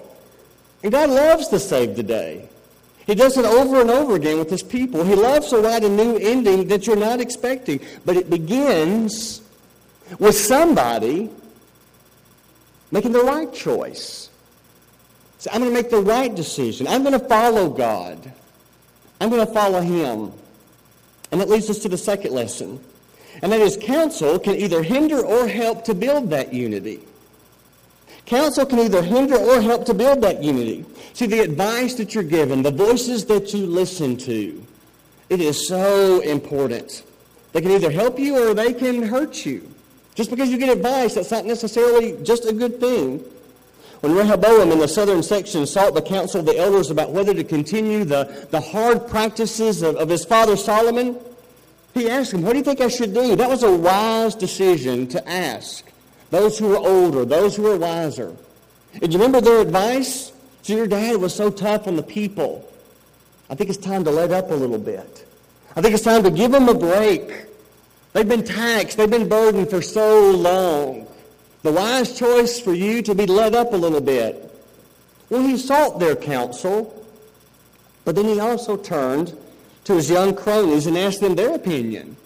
And 0.83 0.93
God 0.93 1.11
loves 1.11 1.49
to 1.49 1.59
save 1.59 1.97
the 1.97 2.03
day. 2.03 2.49
He 3.07 3.15
does 3.15 3.37
it 3.39 3.45
over 3.45 3.81
and 3.81 3.91
over 3.91 4.17
again 4.17 4.39
with 4.39 4.51
his 4.51 4.63
people. 4.63 5.03
He 5.03 5.15
loves 5.15 5.49
to 5.51 5.59
write 5.59 5.83
a 5.83 5.89
new 5.89 6.17
ending 6.17 6.69
that 6.69 6.87
you're 6.87 6.97
not 6.97 7.21
expecting. 7.21 7.81
But 8.05 8.17
it 8.17 8.29
begins 8.29 9.41
with 10.19 10.37
somebody 10.37 11.31
making 12.91 13.13
the 13.13 13.23
right 13.23 13.53
choice. 13.53 14.31
So 15.39 15.51
I'm 15.53 15.61
going 15.61 15.73
to 15.73 15.75
make 15.75 15.91
the 15.91 16.01
right 16.01 16.35
decision. 16.35 16.87
I'm 16.87 17.03
going 17.03 17.19
to 17.19 17.27
follow 17.27 17.71
God. 17.71 18.33
I'm 19.21 19.31
going 19.31 19.47
to 19.47 19.53
follow 19.53 19.81
him. 19.81 20.33
And 21.31 21.41
that 21.41 21.49
leads 21.49 21.71
us 21.71 21.79
to 21.81 21.89
the 21.89 21.99
second 21.99 22.33
lesson. 22.33 22.81
And 23.43 23.53
that 23.53 23.61
is 23.61 23.79
counsel 23.81 24.39
can 24.39 24.57
either 24.57 24.83
hinder 24.83 25.25
or 25.25 25.47
help 25.47 25.85
to 25.85 25.95
build 25.95 26.31
that 26.31 26.53
unity. 26.53 27.01
Counsel 28.29 28.67
can 28.67 28.81
either 28.81 29.03
hinder 29.03 29.37
or 29.37 29.59
help 29.63 29.87
to 29.87 29.95
build 29.95 30.21
that 30.21 30.43
unity. 30.45 30.85
See, 31.15 31.25
the 31.25 31.41
advice 31.41 31.95
that 31.95 32.15
you're 32.15 32.23
given, 32.23 32.63
the 32.63 32.71
voices 32.71 33.25
that 33.25 33.55
you 33.55 33.65
listen 33.65 34.19
to, 34.19 34.67
it 35.31 35.41
is 35.41 35.67
so 35.67 36.21
important. 36.21 37.05
They 37.53 37.63
can 37.63 37.71
either 37.71 37.91
help 37.91 38.19
you 38.19 38.37
or 38.37 38.53
they 38.53 38.75
can 38.75 39.03
hurt 39.03 39.47
you. 39.47 39.67
Just 40.15 40.29
because 40.29 40.51
you 40.51 40.59
get 40.59 40.69
advice, 40.69 41.15
that's 41.15 41.31
not 41.31 41.47
necessarily 41.47 42.23
just 42.23 42.45
a 42.45 42.53
good 42.53 42.79
thing. 42.79 43.25
When 44.01 44.15
Rehoboam 44.15 44.73
in 44.73 44.79
the 44.79 44.89
southern 44.89 45.23
section 45.23 45.67
sought 45.67 45.95
the 45.95 46.03
counsel 46.03 46.41
of 46.41 46.47
the 46.47 46.59
elders 46.59 46.91
about 46.91 47.13
whether 47.13 47.33
to 47.33 47.43
continue 47.43 48.05
the, 48.05 48.47
the 48.51 48.61
hard 48.61 49.09
practices 49.09 49.81
of, 49.81 49.97
of 49.97 50.11
his 50.11 50.27
father 50.27 50.59
Solomon, 50.59 51.19
he 51.95 52.11
asked 52.11 52.35
him, 52.35 52.43
What 52.43 52.53
do 52.53 52.59
you 52.59 52.65
think 52.65 52.83
I 52.83 52.89
should 52.89 53.15
do? 53.15 53.37
That 53.37 53.49
was 53.49 53.63
a 53.63 53.75
wise 53.75 54.35
decision 54.35 55.07
to 55.09 55.27
ask 55.27 55.88
those 56.31 56.59
who 56.59 56.69
were 56.69 56.77
older, 56.77 57.25
those 57.25 57.57
who 57.57 57.63
were 57.63 57.77
wiser. 57.77 58.35
And 58.95 59.13
you 59.13 59.19
remember 59.19 59.41
their 59.41 59.61
advice? 59.61 60.33
So 60.63 60.75
your 60.75 60.87
dad 60.87 61.17
was 61.17 61.35
so 61.35 61.51
tough 61.51 61.87
on 61.87 61.97
the 61.97 62.03
people. 62.03 62.71
I 63.49 63.55
think 63.55 63.71
it's 63.71 63.79
time 63.79 64.05
to 64.05 64.11
let 64.11 64.33
up 64.33 64.51
a 64.51 64.55
little 64.55 64.79
bit. 64.79 65.27
I 65.75 65.81
think 65.81 65.95
it's 65.95 66.05
time 66.05 66.23
to 66.25 66.31
give 66.31 66.51
them 66.51 66.69
a 66.69 66.75
break. 66.75 67.47
They've 68.13 68.29
been 68.29 68.45
taxed. 68.45 68.97
They've 68.97 69.11
been 69.11 69.29
burdened 69.29 69.71
for 69.71 69.81
so 69.81 70.31
long. 70.33 71.07
The 71.63 71.73
wise 71.73 72.19
choice 72.19 72.61
for 72.61 72.75
you 72.75 73.03
to 73.03 73.15
be 73.15 73.27
let 73.27 73.55
up 73.55 73.73
a 73.73 73.77
little 73.77 74.01
bit. 74.01 74.45
Well, 75.31 75.43
he 75.43 75.57
sought 75.57 75.99
their 75.99 76.17
counsel, 76.17 77.07
but 78.05 78.15
then 78.15 78.25
he 78.27 78.41
also 78.41 78.77
turned 78.77 79.37
to 79.85 79.95
his 79.95 80.11
young 80.11 80.35
cronies 80.35 80.87
and 80.87 80.97
asked 80.97 81.21
them 81.21 81.35
their 81.35 81.55
opinion. 81.55 82.17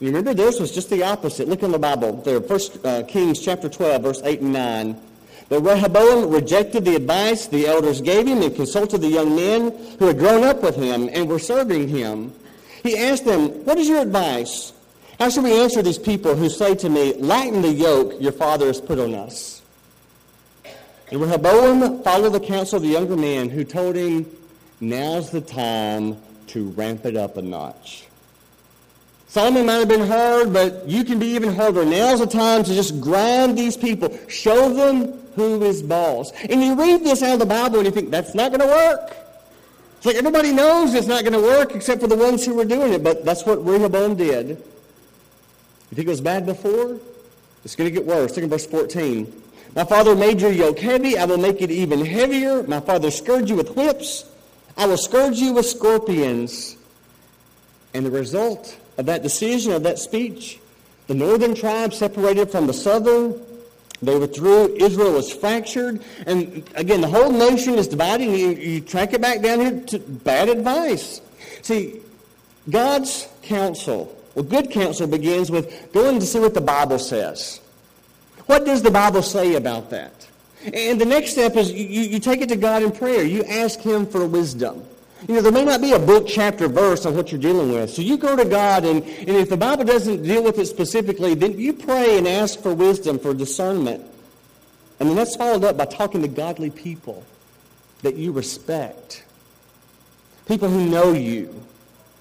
You 0.00 0.08
remember 0.08 0.34
this 0.34 0.58
was 0.58 0.72
just 0.72 0.90
the 0.90 1.04
opposite. 1.04 1.48
Look 1.48 1.62
in 1.62 1.70
the 1.70 1.78
Bible 1.78 2.20
there, 2.22 2.40
First 2.40 2.84
uh, 2.84 3.04
Kings 3.04 3.38
chapter 3.38 3.68
12, 3.68 4.02
verse 4.02 4.22
8 4.24 4.40
and 4.40 4.52
9. 4.52 5.00
But 5.48 5.60
Rehoboam 5.60 6.30
rejected 6.30 6.84
the 6.84 6.96
advice 6.96 7.46
the 7.46 7.66
elders 7.66 8.00
gave 8.00 8.26
him 8.26 8.42
and 8.42 8.54
consulted 8.54 9.02
the 9.02 9.08
young 9.08 9.36
men 9.36 9.72
who 9.98 10.06
had 10.06 10.18
grown 10.18 10.42
up 10.42 10.62
with 10.62 10.74
him 10.74 11.08
and 11.12 11.28
were 11.28 11.38
serving 11.38 11.88
him. 11.88 12.32
He 12.82 12.98
asked 12.98 13.24
them, 13.24 13.48
What 13.64 13.78
is 13.78 13.88
your 13.88 14.00
advice? 14.00 14.72
How 15.18 15.28
should 15.28 15.44
we 15.44 15.60
answer 15.60 15.80
these 15.80 15.98
people 15.98 16.34
who 16.34 16.48
say 16.48 16.74
to 16.74 16.88
me, 16.88 17.14
Lighten 17.14 17.62
the 17.62 17.70
yoke 17.70 18.20
your 18.20 18.32
father 18.32 18.66
has 18.66 18.80
put 18.80 18.98
on 18.98 19.14
us? 19.14 19.62
And 21.12 21.20
Rehoboam 21.20 22.02
followed 22.02 22.30
the 22.30 22.40
counsel 22.40 22.78
of 22.78 22.82
the 22.82 22.88
younger 22.88 23.16
men 23.16 23.48
who 23.48 23.62
told 23.62 23.94
him, 23.94 24.26
Now's 24.80 25.30
the 25.30 25.40
time 25.40 26.16
to 26.48 26.70
ramp 26.70 27.06
it 27.06 27.16
up 27.16 27.36
a 27.36 27.42
notch. 27.42 28.06
Solomon 29.34 29.66
might 29.66 29.78
have 29.78 29.88
been 29.88 30.06
hard, 30.06 30.52
but 30.52 30.88
you 30.88 31.02
can 31.02 31.18
be 31.18 31.26
even 31.26 31.52
harder. 31.52 31.84
Now's 31.84 32.20
the 32.20 32.26
time 32.26 32.62
to 32.62 32.72
just 32.72 33.00
grind 33.00 33.58
these 33.58 33.76
people. 33.76 34.16
Show 34.28 34.72
them 34.72 35.12
who 35.34 35.60
is 35.64 35.82
boss. 35.82 36.30
And 36.48 36.62
you 36.62 36.76
read 36.76 37.02
this 37.02 37.20
out 37.20 37.32
of 37.32 37.38
the 37.40 37.46
Bible 37.46 37.78
and 37.78 37.86
you 37.86 37.90
think, 37.90 38.12
that's 38.12 38.32
not 38.36 38.52
going 38.52 38.60
to 38.60 38.68
work. 38.68 39.16
It's 39.96 40.06
like 40.06 40.14
everybody 40.14 40.52
knows 40.52 40.94
it's 40.94 41.08
not 41.08 41.24
going 41.24 41.32
to 41.32 41.40
work 41.40 41.74
except 41.74 42.00
for 42.00 42.06
the 42.06 42.14
ones 42.14 42.46
who 42.46 42.54
were 42.54 42.64
doing 42.64 42.92
it. 42.92 43.02
But 43.02 43.24
that's 43.24 43.44
what 43.44 43.56
Rehoboam 43.66 44.14
did. 44.14 44.50
You 44.50 44.56
think 45.96 46.06
it 46.06 46.10
was 46.10 46.20
bad 46.20 46.46
before? 46.46 47.00
It's 47.64 47.74
going 47.74 47.92
to 47.92 47.92
get 47.92 48.06
worse. 48.06 48.36
Look 48.36 48.44
at 48.44 48.50
verse 48.50 48.66
14. 48.66 49.42
My 49.74 49.82
father 49.82 50.14
made 50.14 50.40
your 50.40 50.52
yoke 50.52 50.78
heavy. 50.78 51.18
I 51.18 51.24
will 51.24 51.38
make 51.38 51.60
it 51.60 51.72
even 51.72 52.06
heavier. 52.06 52.62
My 52.62 52.78
father 52.78 53.10
scourged 53.10 53.50
you 53.50 53.56
with 53.56 53.74
whips. 53.74 54.30
I 54.76 54.86
will 54.86 54.96
scourge 54.96 55.38
you 55.38 55.54
with 55.54 55.66
scorpions. 55.66 56.76
And 57.94 58.06
the 58.06 58.12
result 58.12 58.78
of 58.96 59.06
that 59.06 59.22
decision, 59.22 59.72
of 59.72 59.82
that 59.82 59.98
speech. 59.98 60.58
The 61.06 61.14
northern 61.14 61.54
tribes 61.54 61.98
separated 61.98 62.50
from 62.50 62.66
the 62.66 62.72
southern. 62.72 63.40
They 64.02 64.18
withdrew. 64.18 64.74
Israel 64.76 65.12
was 65.12 65.32
fractured. 65.32 66.02
And 66.26 66.68
again, 66.74 67.00
the 67.00 67.08
whole 67.08 67.30
nation 67.30 67.74
is 67.74 67.88
dividing. 67.88 68.34
You, 68.34 68.50
you 68.50 68.80
track 68.80 69.12
it 69.12 69.20
back 69.20 69.42
down 69.42 69.60
here 69.60 69.80
to 69.80 69.98
bad 69.98 70.48
advice. 70.48 71.20
See, 71.62 72.00
God's 72.70 73.28
counsel, 73.42 74.16
well, 74.34 74.44
good 74.44 74.70
counsel 74.70 75.06
begins 75.06 75.50
with 75.50 75.92
going 75.92 76.18
to 76.20 76.26
see 76.26 76.38
what 76.38 76.54
the 76.54 76.60
Bible 76.60 76.98
says. 76.98 77.60
What 78.46 78.64
does 78.64 78.82
the 78.82 78.90
Bible 78.90 79.22
say 79.22 79.54
about 79.54 79.90
that? 79.90 80.28
And 80.72 81.00
the 81.00 81.04
next 81.04 81.32
step 81.32 81.56
is 81.56 81.70
you, 81.70 82.02
you 82.02 82.18
take 82.18 82.40
it 82.40 82.48
to 82.48 82.56
God 82.56 82.82
in 82.82 82.90
prayer. 82.90 83.24
You 83.24 83.44
ask 83.44 83.80
Him 83.80 84.06
for 84.06 84.26
wisdom. 84.26 84.84
You 85.26 85.36
know, 85.36 85.40
there 85.40 85.52
may 85.52 85.64
not 85.64 85.80
be 85.80 85.92
a 85.92 85.98
book, 85.98 86.26
chapter, 86.28 86.68
verse 86.68 87.06
on 87.06 87.16
what 87.16 87.32
you're 87.32 87.40
dealing 87.40 87.72
with. 87.72 87.90
So 87.90 88.02
you 88.02 88.18
go 88.18 88.36
to 88.36 88.44
God, 88.44 88.84
and, 88.84 89.02
and 89.02 89.30
if 89.30 89.48
the 89.48 89.56
Bible 89.56 89.84
doesn't 89.84 90.22
deal 90.22 90.42
with 90.42 90.58
it 90.58 90.66
specifically, 90.66 91.34
then 91.34 91.58
you 91.58 91.72
pray 91.72 92.18
and 92.18 92.28
ask 92.28 92.60
for 92.60 92.74
wisdom, 92.74 93.18
for 93.18 93.32
discernment. 93.32 94.04
And 95.00 95.08
then 95.08 95.16
that's 95.16 95.34
followed 95.34 95.64
up 95.64 95.78
by 95.78 95.86
talking 95.86 96.20
to 96.22 96.28
godly 96.28 96.68
people 96.68 97.24
that 98.02 98.16
you 98.16 98.32
respect. 98.32 99.24
People 100.46 100.68
who 100.68 100.84
know 100.90 101.12
you. 101.12 101.62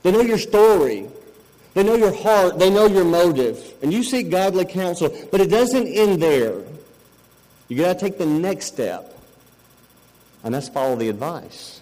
They 0.03 0.12
know 0.13 0.22
your 0.22 0.38
story. 0.38 1.07
They 1.74 1.83
know 1.83 1.95
your 1.95 2.15
heart. 2.15 2.57
They 2.57 2.69
know 2.69 2.86
your 2.86 3.03
motive. 3.03 3.74
And 3.81 3.91
you 3.91 4.03
seek 4.03 4.29
godly 4.29 4.63
counsel. 4.63 5.13
But 5.29 5.41
it 5.41 5.50
doesn't 5.50 5.88
end 5.88 6.22
there. 6.22 6.62
you 7.67 7.77
got 7.77 8.00
to 8.00 8.00
take 8.00 8.17
the 8.17 8.25
next 8.25 8.67
step. 8.67 9.13
And 10.45 10.53
that's 10.55 10.69
follow 10.69 10.95
the 10.95 11.10
advice 11.10 11.81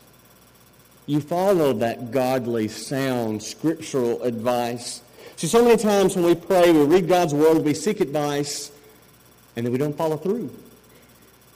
you 1.06 1.20
follow 1.20 1.74
that 1.74 2.12
godly, 2.12 2.68
sound, 2.68 3.42
scriptural 3.42 4.22
advice. 4.24 5.02
See, 5.36 5.48
so 5.48 5.64
many 5.64 5.78
times 5.78 6.16
when 6.16 6.26
we 6.26 6.36
pray, 6.36 6.72
we 6.72 6.84
read 6.84 7.08
God's 7.08 7.34
word, 7.34 7.64
we 7.64 7.74
seek 7.74 8.00
advice, 8.00 8.72
and 9.56 9.66
then 9.66 9.74
we 9.74 9.78
don't 9.78 9.98
follow 9.98 10.18
through. 10.18 10.50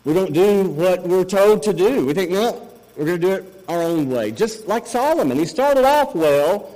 We 0.04 0.14
don't 0.14 0.34
do 0.34 0.64
what 0.70 1.04
we're 1.04 1.24
told 1.24 1.64
to 1.64 1.74
do. 1.74 2.06
We 2.06 2.14
think, 2.14 2.32
no, 2.32 2.68
we're 2.96 3.06
going 3.06 3.22
to 3.22 3.28
do 3.28 3.34
it 3.34 3.64
our 3.68 3.82
own 3.82 4.10
way. 4.10 4.32
Just 4.32 4.68
like 4.68 4.88
Solomon. 4.88 5.38
He 5.38 5.46
started 5.46 5.86
off 5.86 6.16
well, 6.16 6.76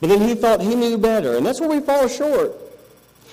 but 0.00 0.08
then 0.08 0.20
he 0.20 0.34
thought 0.34 0.60
he 0.60 0.74
knew 0.74 0.96
better. 0.98 1.36
And 1.36 1.44
that's 1.44 1.60
where 1.60 1.68
we 1.68 1.80
fall 1.80 2.08
short. 2.08 2.52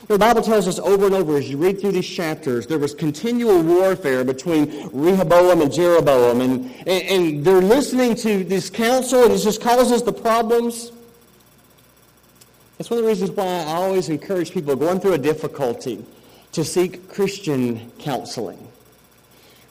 The 0.09 0.17
Bible 0.17 0.41
tells 0.41 0.67
us 0.67 0.79
over 0.79 1.05
and 1.05 1.13
over 1.13 1.37
as 1.37 1.47
you 1.51 1.57
read 1.57 1.79
through 1.79 1.91
these 1.91 2.09
chapters, 2.09 2.65
there 2.65 2.79
was 2.79 2.95
continual 2.95 3.61
warfare 3.61 4.23
between 4.23 4.89
Rehoboam 4.91 5.61
and 5.61 5.71
Jeroboam. 5.71 6.41
And, 6.41 6.65
and, 6.87 6.89
and 6.89 7.45
they're 7.45 7.61
listening 7.61 8.15
to 8.15 8.43
this 8.43 8.71
counsel, 8.71 9.25
and 9.25 9.33
it 9.33 9.37
just 9.37 9.61
causes 9.61 10.01
the 10.01 10.11
problems. 10.11 10.91
That's 12.79 12.89
one 12.89 12.97
of 12.97 13.03
the 13.03 13.09
reasons 13.09 13.29
why 13.29 13.45
I 13.45 13.75
always 13.75 14.09
encourage 14.09 14.51
people 14.51 14.75
going 14.75 14.99
through 14.99 15.13
a 15.13 15.19
difficulty 15.19 16.03
to 16.53 16.65
seek 16.65 17.07
Christian 17.07 17.91
counseling. 17.99 18.67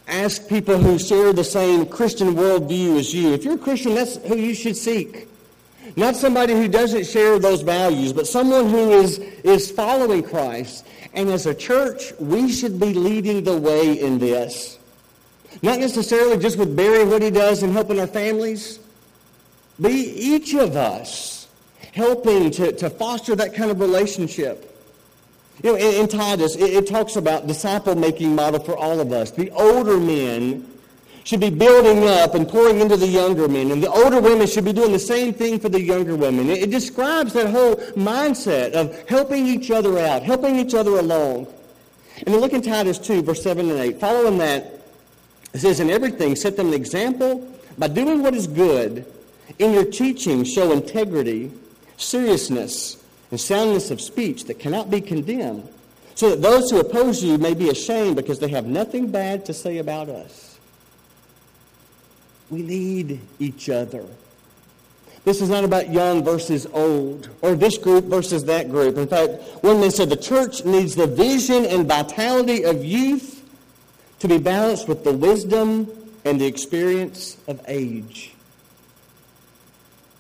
Ask 0.07 0.49
people 0.49 0.79
who 0.79 1.01
share 1.01 1.33
the 1.33 1.43
same 1.43 1.85
Christian 1.85 2.35
worldview 2.35 2.97
as 2.97 3.13
you. 3.13 3.33
If 3.33 3.43
you're 3.43 3.57
a 3.57 3.59
Christian, 3.59 3.97
that's 3.97 4.19
who 4.19 4.37
you 4.37 4.55
should 4.55 4.77
seek. 4.77 5.27
Not 5.97 6.17
somebody 6.17 6.55
who 6.55 6.69
doesn't 6.69 7.07
share 7.07 7.39
those 7.39 7.63
values, 7.63 8.13
but 8.13 8.27
someone 8.27 8.69
who 8.69 8.93
is, 8.93 9.19
is 9.19 9.71
following 9.71 10.23
Christ. 10.23 10.87
And 11.15 11.29
as 11.31 11.47
a 11.47 11.55
church, 11.55 12.13
we 12.19 12.53
should 12.53 12.79
be 12.79 12.93
leading 12.95 13.45
the 13.45 13.57
way 13.57 14.01
in 14.01 14.19
this. 14.19 14.79
Not 15.63 15.81
necessarily 15.81 16.37
just 16.39 16.59
with 16.59 16.77
Barry, 16.77 17.05
what 17.05 17.23
he 17.23 17.31
does 17.31 17.63
and 17.63 17.73
helping 17.73 17.99
our 17.99 18.07
families. 18.07 18.79
Be 19.81 19.91
each 19.91 20.55
of 20.55 20.77
us 20.77 21.49
helping 21.93 22.51
to, 22.53 22.73
to 22.73 22.91
foster 22.91 23.35
that 23.37 23.55
kind 23.55 23.71
of 23.71 23.81
relationship. 23.81 24.65
You 25.63 25.73
know, 25.73 25.79
in, 25.79 26.03
in 26.03 26.09
Titus, 26.09 26.55
it, 26.55 26.71
it 26.71 26.87
talks 26.87 27.17
about 27.17 27.47
disciple-making 27.47 28.35
model 28.35 28.61
for 28.61 28.77
all 28.77 29.01
of 29.01 29.13
us. 29.13 29.31
The 29.31 29.51
older 29.51 29.99
men 29.99 30.69
should 31.29 31.41
be 31.41 31.51
building 31.51 32.09
up 32.09 32.35
and 32.35 32.49
pouring 32.49 32.81
into 32.81 32.97
the 32.97 33.07
younger 33.07 33.49
men. 33.49 33.71
And 33.71 33.83
the 33.83 33.91
older 33.91 34.19
women 34.19 34.47
should 34.47 34.65
be 34.65 34.73
doing 34.73 34.93
the 34.93 34.99
same 34.99 35.35
thing 35.35 35.61
for 35.61 35.69
the 35.69 35.79
younger 35.79 36.17
women. 36.17 36.49
It, 36.49 36.63
it 36.63 36.71
describes 36.71 37.35
that 37.35 37.51
whole 37.51 37.77
mindset 37.97 38.73
of 38.73 39.07
helping 39.07 39.47
each 39.47 39.71
other 39.71 39.99
out, 39.99 40.23
helping 40.23 40.57
each 40.57 40.73
other 40.73 40.93
along. 40.93 41.47
And 42.25 42.33
then 42.35 42.41
look 42.41 42.55
in 42.55 42.63
Titus 42.63 42.99
2, 42.99 43.21
verse 43.21 43.43
7 43.43 43.69
and 43.69 43.79
8. 43.79 44.01
Following 44.01 44.39
that, 44.39 44.81
it 45.53 45.59
says, 45.59 45.81
In 45.81 45.91
everything, 45.91 46.35
set 46.35 46.57
them 46.57 46.69
an 46.69 46.73
example 46.73 47.47
by 47.77 47.89
doing 47.89 48.23
what 48.23 48.33
is 48.33 48.47
good. 48.47 49.05
In 49.59 49.75
your 49.75 49.85
teaching, 49.85 50.45
show 50.45 50.73
integrity, 50.73 51.53
seriousness, 51.99 53.05
and 53.31 53.39
soundness 53.39 53.91
of 53.91 54.01
speech 54.01 54.45
that 54.45 54.59
cannot 54.59 54.91
be 54.91 55.03
condemned, 55.03 55.69
so 56.15 56.31
that 56.31 56.41
those 56.41 56.71
who 56.71 56.81
oppose 56.81 57.23
you 57.23 57.37
may 57.37 57.53
be 57.53 57.69
ashamed 57.69 58.17
because 58.17 58.39
they 58.39 58.49
have 58.49 58.65
nothing 58.65 59.11
bad 59.11 59.45
to 59.45 59.53
say 59.53 59.77
about 59.77 60.09
us. 60.09 60.58
We 62.51 62.63
need 62.63 63.21
each 63.39 63.69
other. 63.69 64.05
This 65.25 65.43
is 65.43 65.51
not 65.51 65.65
about 65.65 65.93
young 65.93 66.25
versus 66.25 66.67
old, 66.73 67.29
or 67.43 67.55
this 67.55 67.77
group 67.77 68.07
versus 68.07 68.45
that 68.45 68.71
group. 68.71 68.97
In 68.97 69.07
fact, 69.07 69.43
one 69.63 69.81
man 69.81 69.91
said 69.91 70.09
the 70.09 70.17
church 70.17 70.65
needs 70.65 70.95
the 70.95 71.07
vision 71.07 71.67
and 71.67 71.87
vitality 71.87 72.63
of 72.63 72.85
youth 72.85 73.43
to 74.21 74.29
be 74.29 74.39
balanced 74.39 74.89
with 74.89 75.05
the 75.05 75.13
wisdom 75.13 75.91
and 76.25 76.41
the 76.41 76.47
experience 76.47 77.37
of 77.47 77.61
age. 77.69 78.33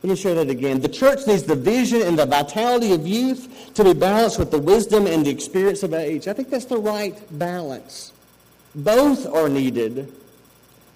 Let 0.03 0.11
me 0.11 0.17
show 0.17 0.35
that 0.35 0.49
again. 0.49 0.81
The 0.81 0.88
church 0.88 1.27
needs 1.27 1.43
the 1.43 1.57
vision 1.57 2.03
and 2.03 2.19
the 2.19 2.27
vitality 2.27 2.93
of 2.93 3.07
youth 3.07 3.73
to 3.75 3.85
be 3.85 3.95
balanced 3.95 4.38
with 4.38 4.51
the 4.51 4.59
wisdom 4.59 5.07
and 5.07 5.25
the 5.25 5.31
experience 5.31 5.83
of 5.83 5.93
age. 5.95 6.29
I 6.29 6.35
think 6.35 6.51
that's 6.51 6.67
the 6.67 6.79
right 6.79 7.17
balance. 7.38 8.12
Both 8.75 9.27
are 9.27 9.49
needed 9.49 10.12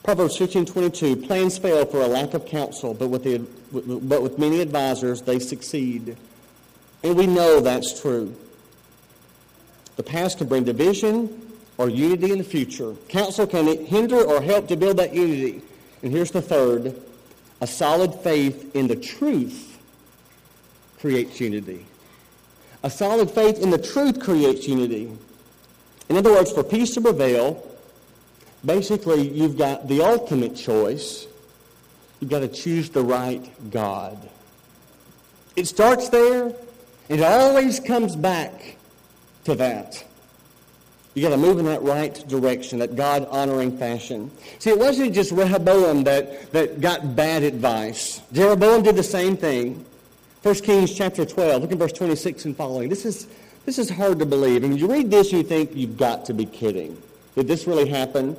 Proverbs 0.03 0.37
15:22, 0.37 1.27
plans 1.27 1.59
fail 1.59 1.87
for 1.87 2.01
a 2.01 2.09
lack 2.09 2.35
of 2.35 2.45
counsel, 2.45 2.93
but 2.93 3.09
with, 3.09 3.23
the, 3.23 3.39
but 3.71 4.23
with 4.23 4.37
many 4.37 4.61
advisors 4.61 5.23
they 5.23 5.39
succeed. 5.39 6.17
And 7.05 7.17
we 7.17 7.27
know 7.27 7.61
that's 7.61 8.01
true. 8.01 8.35
The 9.97 10.03
past 10.03 10.39
can 10.39 10.49
bring 10.49 10.65
division 10.65 11.53
or 11.79 11.89
unity 11.89 12.33
in 12.33 12.39
the 12.39 12.45
future. 12.45 12.95
Counsel 13.09 13.47
can 13.47 13.85
hinder 13.87 14.21
or 14.21 14.43
help 14.43 14.67
to 14.69 14.77
build 14.77 14.97
that 14.97 15.15
unity. 15.15 15.63
And 16.03 16.11
here's 16.11 16.31
the 16.31 16.43
third. 16.43 17.01
A 17.61 17.67
solid 17.67 18.15
faith 18.17 18.75
in 18.75 18.89
the 18.89 18.97
truth 18.97 19.79
creates 20.99 21.41
unity. 21.41 21.87
A 22.83 22.91
solid 22.91 23.31
faith 23.31 23.59
in 23.59 23.71
the 23.71 23.79
truth 23.79 24.19
creates 24.21 24.67
unity. 24.67 25.13
In 26.09 26.17
other 26.17 26.33
words, 26.33 26.51
for 26.51 26.65
peace 26.65 26.95
to 26.95 27.01
prevail, 27.01 27.65
basically 28.65 29.29
you've 29.29 29.59
got 29.59 29.89
the 29.89 30.03
ultimate 30.03 30.57
choice. 30.57 31.27
You've 32.21 32.31
got 32.31 32.41
to 32.41 32.49
choose 32.49 32.91
the 32.91 33.03
right 33.03 33.51
God. 33.71 34.19
It 35.57 35.67
starts 35.67 36.09
there. 36.09 36.55
It 37.09 37.21
always 37.21 37.81
comes 37.81 38.17
back 38.17 38.77
to 39.45 39.55
that. 39.57 40.05
You 41.15 41.23
got 41.23 41.31
to 41.31 41.37
move 41.37 41.59
in 41.59 41.67
that 41.67 41.83
right 41.83 42.15
direction, 42.27 42.79
that 42.79 42.97
God 42.97 43.27
honoring 43.29 43.77
fashion. 43.77 44.31
See, 44.59 44.71
it 44.71 44.79
wasn't 44.79 45.13
just 45.13 45.31
Rehoboam 45.31 46.05
that, 46.05 46.51
that 46.53 46.81
got 46.81 47.15
bad 47.15 47.43
advice. 47.43 48.23
Jeroboam 48.33 48.83
did 48.83 48.97
the 48.97 49.03
same 49.03 49.37
thing. 49.37 49.85
1 50.43 50.55
Kings 50.57 50.95
chapter 50.95 51.27
12, 51.27 51.63
look 51.63 51.73
at 51.73 51.79
verse 51.79 51.93
26 51.93 52.47
and 52.47 52.57
following. 52.57 52.89
This 52.89 53.05
is, 53.05 53.27
this 53.67 53.79
is 53.79 53.91
hard 53.91 54.19
to 54.21 54.27
believe. 54.27 54.65
And 54.65 54.73
when 54.73 54.81
you 54.81 54.91
read 54.91 55.11
this 55.11 55.33
you 55.33 55.43
think, 55.43 55.75
you've 55.75 55.99
got 55.99 56.25
to 56.27 56.35
be 56.35 56.47
kidding. 56.47 57.01
Did 57.35 57.47
this 57.47 57.67
really 57.67 57.89
happen? 57.89 58.37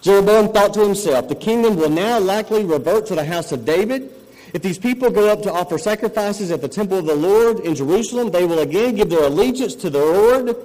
Jeroboam 0.00 0.52
thought 0.52 0.72
to 0.74 0.80
himself, 0.80 1.28
the 1.28 1.34
kingdom 1.34 1.76
will 1.76 1.90
now 1.90 2.18
likely 2.18 2.64
revert 2.64 3.06
to 3.06 3.14
the 3.14 3.24
house 3.24 3.52
of 3.52 3.64
David. 3.64 4.12
If 4.54 4.62
these 4.62 4.78
people 4.78 5.10
go 5.10 5.28
up 5.28 5.42
to 5.42 5.52
offer 5.52 5.78
sacrifices 5.78 6.50
at 6.50 6.60
the 6.60 6.68
temple 6.68 6.98
of 6.98 7.06
the 7.06 7.14
Lord 7.14 7.60
in 7.60 7.74
Jerusalem, 7.74 8.30
they 8.30 8.46
will 8.46 8.60
again 8.60 8.94
give 8.94 9.10
their 9.10 9.24
allegiance 9.24 9.74
to 9.76 9.90
the 9.90 9.98
Lord. 9.98 10.56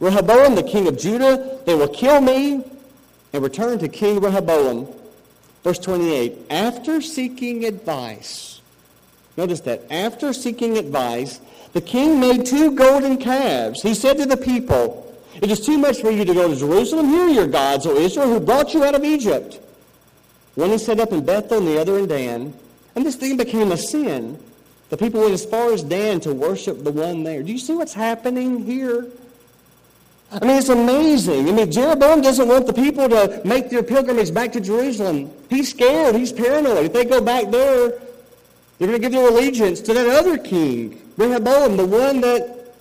Rehoboam, 0.00 0.54
the 0.54 0.62
king 0.62 0.88
of 0.88 0.98
Judah, 0.98 1.60
they 1.66 1.74
will 1.74 1.88
kill 1.88 2.20
me 2.20 2.64
and 3.32 3.42
return 3.42 3.78
to 3.78 3.88
King 3.88 4.20
Rehoboam. 4.20 4.88
Verse 5.62 5.78
28, 5.78 6.46
after 6.48 7.02
seeking 7.02 7.66
advice, 7.66 8.62
notice 9.36 9.60
that, 9.60 9.82
after 9.92 10.32
seeking 10.32 10.78
advice, 10.78 11.38
the 11.74 11.82
king 11.82 12.18
made 12.18 12.46
two 12.46 12.74
golden 12.74 13.18
calves. 13.18 13.82
He 13.82 13.92
said 13.94 14.16
to 14.16 14.26
the 14.26 14.38
people, 14.38 15.09
It 15.40 15.50
is 15.50 15.60
too 15.64 15.78
much 15.78 16.00
for 16.00 16.10
you 16.10 16.24
to 16.24 16.34
go 16.34 16.48
to 16.48 16.56
Jerusalem. 16.56 17.08
Hear 17.08 17.28
your 17.28 17.46
gods, 17.46 17.86
O 17.86 17.96
Israel, 17.96 18.28
who 18.28 18.40
brought 18.40 18.74
you 18.74 18.84
out 18.84 18.94
of 18.94 19.04
Egypt. 19.04 19.58
One 20.54 20.70
he 20.70 20.78
set 20.78 21.00
up 21.00 21.12
in 21.12 21.24
Bethel 21.24 21.58
and 21.58 21.66
the 21.66 21.80
other 21.80 21.98
in 21.98 22.06
Dan. 22.06 22.54
And 22.94 23.06
this 23.06 23.16
thing 23.16 23.36
became 23.36 23.72
a 23.72 23.76
sin. 23.76 24.38
The 24.90 24.96
people 24.96 25.20
went 25.20 25.32
as 25.32 25.44
far 25.44 25.72
as 25.72 25.82
Dan 25.82 26.20
to 26.20 26.34
worship 26.34 26.82
the 26.82 26.90
one 26.90 27.22
there. 27.22 27.42
Do 27.42 27.52
you 27.52 27.58
see 27.58 27.74
what's 27.74 27.94
happening 27.94 28.64
here? 28.64 29.06
I 30.32 30.44
mean, 30.44 30.58
it's 30.58 30.68
amazing. 30.68 31.48
I 31.48 31.52
mean, 31.52 31.72
Jeroboam 31.72 32.20
doesn't 32.20 32.46
want 32.46 32.66
the 32.66 32.72
people 32.72 33.08
to 33.08 33.40
make 33.44 33.70
their 33.70 33.82
pilgrimage 33.82 34.32
back 34.32 34.52
to 34.52 34.60
Jerusalem. 34.60 35.30
He's 35.48 35.70
scared. 35.70 36.14
He's 36.14 36.32
paranoid. 36.32 36.86
If 36.86 36.92
they 36.92 37.04
go 37.04 37.20
back 37.20 37.50
there, 37.50 37.90
they're 38.78 38.88
going 38.88 38.92
to 38.92 38.98
give 38.98 39.12
their 39.12 39.28
allegiance 39.28 39.80
to 39.82 39.94
that 39.94 40.06
other 40.06 40.38
king, 40.38 41.00
Rehoboam, 41.16 41.76
the 41.76 41.86
one 41.86 42.20
that 42.20 42.74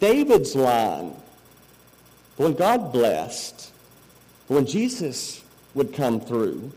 David's 0.00 0.54
line, 0.54 1.12
the 2.38 2.44
one 2.44 2.54
God 2.54 2.92
blessed, 2.92 3.72
when 4.46 4.64
Jesus 4.64 5.42
would 5.74 5.92
come 5.92 6.20
through. 6.20 6.72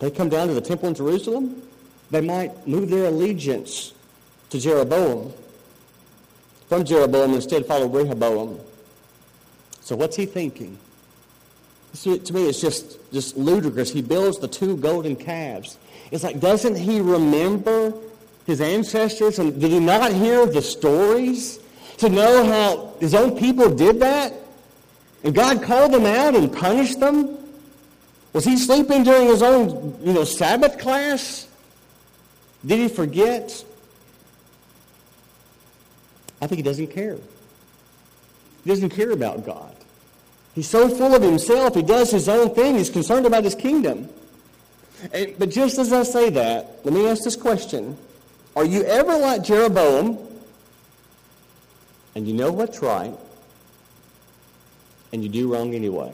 They 0.00 0.10
come 0.10 0.28
down 0.28 0.48
to 0.48 0.54
the 0.54 0.60
temple 0.60 0.88
in 0.88 0.94
Jerusalem, 0.94 1.62
they 2.10 2.20
might 2.20 2.66
move 2.66 2.90
their 2.90 3.06
allegiance 3.06 3.94
to 4.50 4.58
Jeroboam. 4.60 5.32
From 6.68 6.84
Jeroboam, 6.84 7.34
instead 7.34 7.64
follow 7.66 7.88
Rehoboam. 7.88 8.58
So 9.80 9.94
what's 9.94 10.16
he 10.16 10.26
thinking? 10.26 10.76
to 12.02 12.32
me, 12.34 12.46
it's 12.46 12.60
just, 12.60 12.98
just 13.10 13.36
ludicrous. 13.38 13.90
He 13.90 14.02
builds 14.02 14.38
the 14.38 14.48
two 14.48 14.76
golden 14.76 15.16
calves. 15.16 15.78
It's 16.10 16.22
like, 16.22 16.40
doesn't 16.40 16.76
he 16.76 17.00
remember 17.00 17.94
his 18.44 18.60
ancestors? 18.60 19.38
And 19.38 19.58
did 19.58 19.70
he 19.70 19.80
not 19.80 20.12
hear 20.12 20.44
the 20.44 20.60
stories 20.60 21.58
to 21.98 22.08
know 22.08 22.44
how 22.44 22.94
his 23.00 23.14
own 23.14 23.38
people 23.38 23.70
did 23.74 24.00
that? 24.00 24.32
And 25.24 25.34
God 25.34 25.62
called 25.62 25.92
them 25.92 26.06
out 26.06 26.34
and 26.34 26.52
punished 26.52 27.00
them? 27.00 27.36
Was 28.32 28.44
he 28.44 28.56
sleeping 28.56 29.02
during 29.02 29.28
his 29.28 29.42
own, 29.42 29.98
you 30.04 30.12
know, 30.12 30.24
Sabbath 30.24 30.78
class? 30.78 31.48
Did 32.64 32.78
he 32.78 32.88
forget? 32.88 33.64
I 36.40 36.46
think 36.46 36.58
he 36.58 36.62
doesn't 36.62 36.88
care. 36.88 37.16
He 38.64 38.70
doesn't 38.70 38.90
care 38.90 39.12
about 39.12 39.46
God. 39.46 39.74
He's 40.54 40.68
so 40.68 40.88
full 40.88 41.14
of 41.14 41.22
himself, 41.22 41.74
he 41.74 41.82
does 41.82 42.10
his 42.10 42.28
own 42.28 42.54
thing. 42.54 42.76
He's 42.76 42.90
concerned 42.90 43.26
about 43.26 43.44
his 43.44 43.54
kingdom. 43.54 44.08
And, 45.12 45.34
but 45.38 45.50
just 45.50 45.78
as 45.78 45.92
I 45.92 46.02
say 46.02 46.30
that, 46.30 46.80
let 46.84 46.94
me 46.94 47.06
ask 47.08 47.22
this 47.24 47.36
question. 47.36 47.96
Are 48.54 48.64
you 48.64 48.82
ever 48.84 49.16
like 49.18 49.44
Jeroboam 49.44 50.25
and 52.16 52.26
you 52.26 52.32
know 52.32 52.50
what's 52.50 52.80
right 52.80 53.14
and 55.12 55.22
you 55.22 55.28
do 55.28 55.52
wrong 55.52 55.74
anyway? 55.74 56.12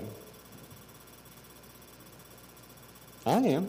I 3.24 3.36
am. 3.36 3.68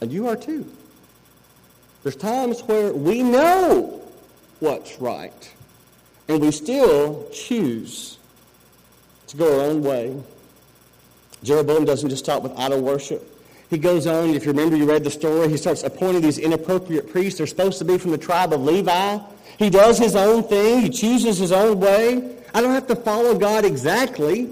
And 0.00 0.12
you 0.12 0.26
are 0.28 0.34
too. 0.34 0.70
There's 2.02 2.16
times 2.16 2.60
where 2.62 2.92
we 2.92 3.22
know 3.22 4.02
what's 4.58 5.00
right 5.00 5.54
and 6.26 6.42
we 6.42 6.50
still 6.50 7.30
choose 7.32 8.18
to 9.28 9.36
go 9.36 9.60
our 9.60 9.66
own 9.66 9.80
way. 9.80 10.20
Jeroboam 11.44 11.84
doesn't 11.84 12.10
just 12.10 12.24
stop 12.24 12.42
with 12.42 12.52
idol 12.58 12.80
worship. 12.80 13.30
He 13.70 13.78
goes 13.78 14.08
on, 14.08 14.30
if 14.30 14.44
you 14.44 14.50
remember, 14.50 14.76
you 14.76 14.90
read 14.90 15.04
the 15.04 15.10
story, 15.10 15.48
he 15.48 15.56
starts 15.56 15.84
appointing 15.84 16.22
these 16.22 16.38
inappropriate 16.38 17.12
priests. 17.12 17.38
They're 17.38 17.46
supposed 17.46 17.78
to 17.78 17.84
be 17.84 17.96
from 17.96 18.10
the 18.10 18.18
tribe 18.18 18.52
of 18.52 18.60
Levi. 18.60 19.18
He 19.58 19.70
does 19.70 19.98
his 19.98 20.16
own 20.16 20.42
thing. 20.44 20.80
He 20.80 20.90
chooses 20.90 21.38
his 21.38 21.52
own 21.52 21.80
way. 21.80 22.36
I 22.54 22.60
don't 22.60 22.72
have 22.72 22.86
to 22.88 22.96
follow 22.96 23.36
God 23.38 23.64
exactly. 23.64 24.48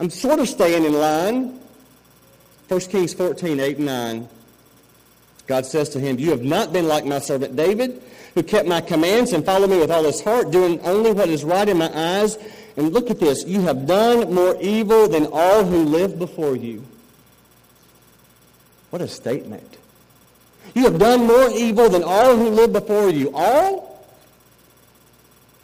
I'm 0.00 0.10
sort 0.10 0.40
of 0.40 0.48
staying 0.48 0.84
in 0.84 0.94
line. 0.94 1.58
1 2.68 2.80
Kings 2.80 3.14
14, 3.14 3.60
8 3.60 3.76
and 3.76 3.86
9. 3.86 4.28
God 5.46 5.66
says 5.66 5.90
to 5.90 6.00
him, 6.00 6.18
You 6.18 6.30
have 6.30 6.42
not 6.42 6.72
been 6.72 6.88
like 6.88 7.04
my 7.04 7.18
servant 7.18 7.54
David, 7.54 8.02
who 8.34 8.42
kept 8.42 8.66
my 8.66 8.80
commands 8.80 9.32
and 9.32 9.44
followed 9.44 9.70
me 9.70 9.78
with 9.78 9.90
all 9.90 10.04
his 10.04 10.22
heart, 10.22 10.50
doing 10.50 10.80
only 10.80 11.12
what 11.12 11.28
is 11.28 11.44
right 11.44 11.68
in 11.68 11.76
my 11.76 11.90
eyes 11.94 12.38
and 12.76 12.92
look 12.92 13.10
at 13.10 13.20
this. 13.20 13.44
You 13.44 13.60
have 13.62 13.86
done 13.86 14.32
more 14.32 14.56
evil 14.60 15.08
than 15.08 15.26
all 15.32 15.64
who 15.64 15.84
lived 15.84 16.18
before 16.18 16.56
you. 16.56 16.84
What 18.90 19.02
a 19.02 19.08
statement. 19.08 19.76
You 20.74 20.84
have 20.84 20.98
done 20.98 21.26
more 21.26 21.50
evil 21.50 21.88
than 21.88 22.02
all 22.02 22.36
who 22.36 22.50
lived 22.50 22.72
before 22.72 23.08
you. 23.08 23.30
All? 23.32 24.04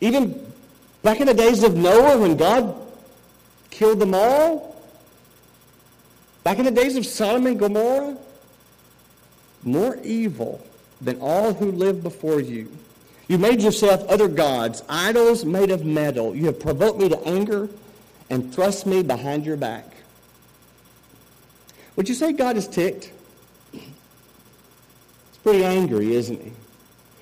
Even 0.00 0.52
back 1.02 1.20
in 1.20 1.26
the 1.26 1.34
days 1.34 1.62
of 1.62 1.76
Noah 1.76 2.18
when 2.18 2.36
God 2.36 2.74
killed 3.70 3.98
them 3.98 4.14
all? 4.14 4.76
Back 6.44 6.58
in 6.58 6.64
the 6.64 6.70
days 6.70 6.96
of 6.96 7.04
Sodom 7.04 7.46
and 7.46 7.58
Gomorrah? 7.58 8.16
More 9.62 9.98
evil 10.02 10.64
than 11.00 11.20
all 11.20 11.52
who 11.52 11.72
lived 11.72 12.02
before 12.02 12.40
you. 12.40 12.70
You 13.28 13.38
made 13.38 13.60
yourself 13.60 14.06
other 14.08 14.28
gods, 14.28 14.82
idols 14.88 15.44
made 15.44 15.70
of 15.70 15.84
metal. 15.84 16.34
You 16.34 16.46
have 16.46 16.58
provoked 16.58 16.98
me 16.98 17.08
to 17.08 17.18
anger 17.26 17.68
and 18.28 18.52
thrust 18.54 18.86
me 18.86 19.02
behind 19.02 19.44
your 19.44 19.56
back. 19.56 19.86
Would 21.96 22.08
you 22.08 22.14
say 22.14 22.32
God 22.32 22.56
is 22.56 22.66
ticked? 22.66 23.12
Pretty 25.42 25.64
angry, 25.64 26.14
isn't 26.14 26.40
he? 26.40 26.52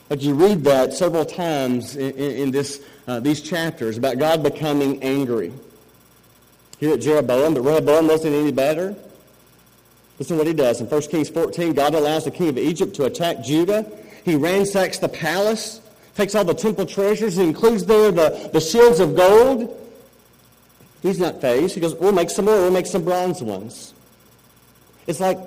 But 0.09 0.23
you 0.23 0.35
read 0.35 0.65
that 0.65 0.95
several 0.95 1.25
times 1.25 1.97
in, 1.97 2.13
in, 2.13 2.31
in 2.33 2.51
this, 2.51 2.83
uh, 3.07 3.21
these 3.21 3.41
chapters 3.41 3.99
about 3.99 4.19
God 4.19 4.43
becoming 4.43 5.03
angry. 5.03 5.53
Here 6.79 6.95
at 6.95 7.01
Jeroboam, 7.01 7.55
but 7.55 7.63
Rehoboam 7.63 8.07
wasn't 8.07 8.35
any 8.35 8.53
better. 8.53 8.95
Listen 10.19 10.37
to 10.37 10.41
what 10.41 10.47
he 10.47 10.55
does. 10.55 10.81
In 10.81 10.87
1 10.87 11.03
Kings 11.03 11.29
14, 11.29 11.75
God 11.75 11.95
allows 11.95 12.25
the 12.25 12.31
king 12.31 12.49
of 12.49 12.59
Egypt 12.59 12.95
to 12.97 13.05
attack 13.05 13.43
Judah. 13.43 13.85
He 14.25 14.37
ransacks 14.37 14.99
the 14.99 15.09
palace 15.09 15.81
takes 16.19 16.35
all 16.35 16.45
the 16.45 16.53
temple 16.53 16.85
treasures 16.85 17.39
and 17.39 17.47
includes 17.47 17.85
there 17.85 18.11
the, 18.11 18.51
the 18.53 18.61
shields 18.61 18.99
of 18.99 19.15
gold. 19.15 19.73
He's 21.01 21.21
not 21.21 21.41
fazed. 21.41 21.77
He 21.77 21.81
goes, 21.81 21.95
we'll 21.95 22.11
make 22.11 22.29
some 22.29 22.47
more. 22.47 22.57
We'll 22.57 22.73
make 22.73 22.87
some 22.87 23.05
bronze 23.05 23.41
ones. 23.41 23.95
It's 25.07 25.21
like 25.21 25.39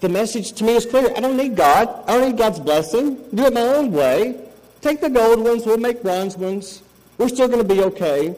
the 0.00 0.08
message 0.08 0.52
to 0.52 0.64
me 0.64 0.76
is 0.76 0.86
clear. 0.86 1.12
I 1.16 1.20
don't 1.20 1.36
need 1.36 1.56
God. 1.56 1.88
I 2.06 2.18
don't 2.18 2.30
need 2.30 2.38
God's 2.38 2.60
blessing. 2.60 3.16
Do 3.34 3.46
it 3.46 3.52
my 3.52 3.60
own 3.60 3.92
way. 3.92 4.40
Take 4.80 5.00
the 5.00 5.10
gold 5.10 5.40
ones. 5.40 5.66
We'll 5.66 5.78
make 5.78 6.02
bronze 6.02 6.36
ones. 6.36 6.82
We're 7.18 7.28
still 7.28 7.48
going 7.48 7.66
to 7.66 7.74
be 7.74 7.82
okay. 7.82 8.34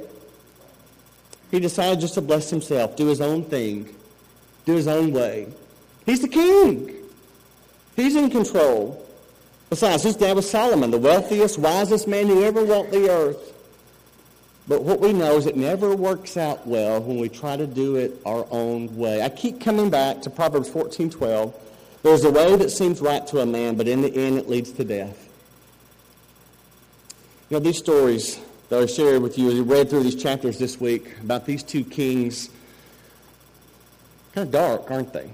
He 1.52 1.60
decided 1.60 2.00
just 2.00 2.14
to 2.14 2.22
bless 2.22 2.48
himself, 2.48 2.96
do 2.96 3.06
his 3.06 3.20
own 3.20 3.44
thing, 3.44 3.94
do 4.64 4.74
his 4.74 4.88
own 4.88 5.12
way. 5.12 5.48
He's 6.06 6.22
the 6.22 6.28
king. 6.28 6.90
He's 7.94 8.16
in 8.16 8.30
control. 8.30 9.06
Besides, 9.68 10.02
his 10.02 10.16
dad 10.16 10.34
was 10.34 10.50
Solomon, 10.50 10.90
the 10.90 10.98
wealthiest, 10.98 11.58
wisest 11.58 12.08
man 12.08 12.26
who 12.26 12.42
ever 12.42 12.64
walked 12.64 12.90
the 12.90 13.10
earth. 13.10 13.52
But 14.68 14.84
what 14.84 15.00
we 15.00 15.12
know 15.12 15.36
is 15.36 15.46
it 15.46 15.56
never 15.56 15.94
works 15.94 16.36
out 16.36 16.66
well 16.66 17.00
when 17.00 17.18
we 17.18 17.28
try 17.28 17.56
to 17.56 17.66
do 17.66 17.96
it 17.96 18.20
our 18.24 18.46
own 18.50 18.96
way. 18.96 19.22
I 19.22 19.28
keep 19.28 19.60
coming 19.60 19.90
back 19.90 20.22
to 20.22 20.30
Proverbs 20.30 20.68
14:12. 20.68 21.52
There's 22.02 22.24
a 22.24 22.30
way 22.30 22.56
that 22.56 22.70
seems 22.70 23.00
right 23.00 23.26
to 23.28 23.40
a 23.40 23.46
man, 23.46 23.76
but 23.76 23.88
in 23.88 24.02
the 24.02 24.14
end 24.14 24.38
it 24.38 24.48
leads 24.48 24.72
to 24.72 24.84
death. 24.84 25.28
You 27.48 27.58
know, 27.58 27.60
these 27.60 27.78
stories 27.78 28.38
that 28.68 28.80
I 28.80 28.86
shared 28.86 29.22
with 29.22 29.36
you 29.36 29.48
as 29.48 29.54
you 29.54 29.62
read 29.64 29.90
through 29.90 30.04
these 30.04 30.14
chapters 30.14 30.58
this 30.58 30.80
week 30.80 31.18
about 31.20 31.44
these 31.44 31.62
two 31.62 31.84
kings, 31.84 32.48
kind 34.34 34.46
of 34.46 34.52
dark, 34.52 34.90
aren't 34.90 35.12
they? 35.12 35.30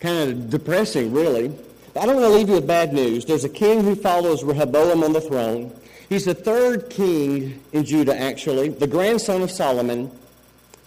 Kind 0.00 0.30
of 0.30 0.50
depressing, 0.50 1.12
really. 1.12 1.48
But 1.92 2.02
I 2.02 2.06
don't 2.06 2.16
want 2.16 2.28
to 2.28 2.34
leave 2.34 2.48
you 2.48 2.54
with 2.54 2.66
bad 2.66 2.92
news. 2.92 3.24
There's 3.24 3.44
a 3.44 3.48
king 3.48 3.82
who 3.82 3.94
follows 3.94 4.42
Rehoboam 4.44 5.04
on 5.04 5.12
the 5.12 5.20
throne. 5.20 5.72
He's 6.08 6.24
the 6.24 6.34
third 6.34 6.88
king 6.88 7.62
in 7.72 7.84
Judah, 7.84 8.16
actually, 8.16 8.68
the 8.68 8.86
grandson 8.86 9.42
of 9.42 9.50
Solomon. 9.50 10.10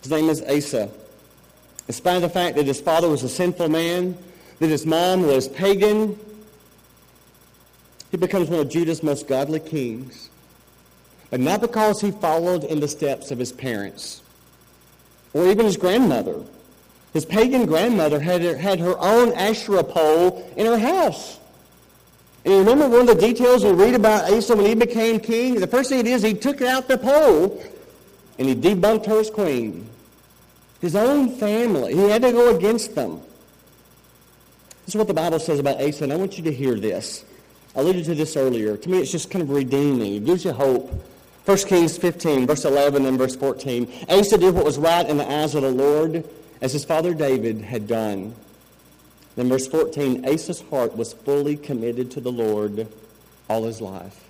His 0.01 0.11
name 0.11 0.29
is 0.29 0.41
Asa. 0.43 0.89
In 1.87 1.93
spite 1.93 2.15
of 2.17 2.21
the 2.21 2.29
fact 2.29 2.55
that 2.55 2.65
his 2.65 2.79
father 2.79 3.09
was 3.09 3.23
a 3.23 3.29
sinful 3.29 3.67
man, 3.69 4.17
that 4.59 4.69
his 4.69 4.85
mom 4.85 5.23
was 5.23 5.47
pagan, 5.47 6.17
he 8.11 8.17
becomes 8.17 8.49
one 8.49 8.59
of 8.59 8.69
Judah's 8.69 9.03
most 9.03 9.27
godly 9.27 9.59
kings. 9.59 10.29
But 11.29 11.39
not 11.39 11.61
because 11.61 12.01
he 12.01 12.11
followed 12.11 12.63
in 12.63 12.79
the 12.79 12.87
steps 12.87 13.31
of 13.31 13.39
his 13.39 13.51
parents. 13.51 14.21
or 15.33 15.47
even 15.47 15.65
his 15.65 15.77
grandmother. 15.77 16.41
His 17.13 17.25
pagan 17.25 17.65
grandmother 17.65 18.19
had 18.19 18.41
her, 18.41 18.57
had 18.57 18.79
her 18.79 18.97
own 18.99 19.33
Asherah 19.33 19.83
pole 19.83 20.51
in 20.55 20.65
her 20.65 20.77
house. 20.77 21.38
And 22.49 22.55
you 22.55 22.63
remember 22.63 22.89
one 22.89 23.07
of 23.07 23.15
the 23.15 23.27
details 23.27 23.63
we 23.63 23.73
read 23.73 23.93
about 23.93 24.33
Asa 24.33 24.55
when 24.55 24.65
he 24.65 24.73
became 24.73 25.19
king? 25.19 25.59
The 25.59 25.67
first 25.67 25.91
thing 25.91 25.99
it 25.99 26.07
is, 26.07 26.23
he 26.23 26.33
took 26.33 26.63
out 26.63 26.87
the 26.87 26.97
pole 26.97 27.63
and 28.39 28.49
he 28.49 28.55
debunked 28.55 29.05
her 29.05 29.19
as 29.19 29.29
queen. 29.29 29.87
His 30.81 30.95
own 30.95 31.29
family. 31.37 31.93
He 31.93 32.09
had 32.09 32.23
to 32.23 32.31
go 32.31 32.55
against 32.57 32.95
them. 32.95 33.21
This 34.87 34.95
is 34.95 34.95
what 34.95 35.07
the 35.07 35.13
Bible 35.13 35.37
says 35.37 35.59
about 35.59 35.79
Asa, 35.79 36.05
and 36.05 36.11
I 36.11 36.15
want 36.15 36.39
you 36.39 36.43
to 36.45 36.51
hear 36.51 36.73
this. 36.73 37.23
I 37.75 37.81
alluded 37.81 38.05
to 38.05 38.15
this 38.15 38.35
earlier. 38.35 38.77
To 38.77 38.89
me, 38.89 38.97
it's 38.97 39.11
just 39.11 39.29
kind 39.29 39.43
of 39.43 39.51
redeeming. 39.51 40.15
It 40.15 40.25
gives 40.25 40.43
you 40.43 40.51
hope. 40.51 40.91
1 41.45 41.57
Kings 41.67 41.99
15, 41.99 42.47
verse 42.47 42.65
11 42.65 43.05
and 43.05 43.15
verse 43.15 43.35
14. 43.35 44.05
Asa 44.09 44.39
did 44.39 44.55
what 44.55 44.65
was 44.65 44.79
right 44.79 45.07
in 45.07 45.17
the 45.17 45.31
eyes 45.31 45.53
of 45.53 45.61
the 45.61 45.69
Lord, 45.69 46.27
as 46.61 46.73
his 46.73 46.83
father 46.83 47.13
David 47.13 47.61
had 47.61 47.85
done. 47.85 48.33
Then 49.39 49.47
verse 49.47 49.67
14, 49.67 50.27
Asa's 50.27 50.59
heart 50.69 50.97
was 50.97 51.13
fully 51.13 51.55
committed 51.55 52.11
to 52.11 52.19
the 52.19 52.29
Lord 52.29 52.89
all 53.49 53.63
his 53.63 53.79
life. 53.79 54.21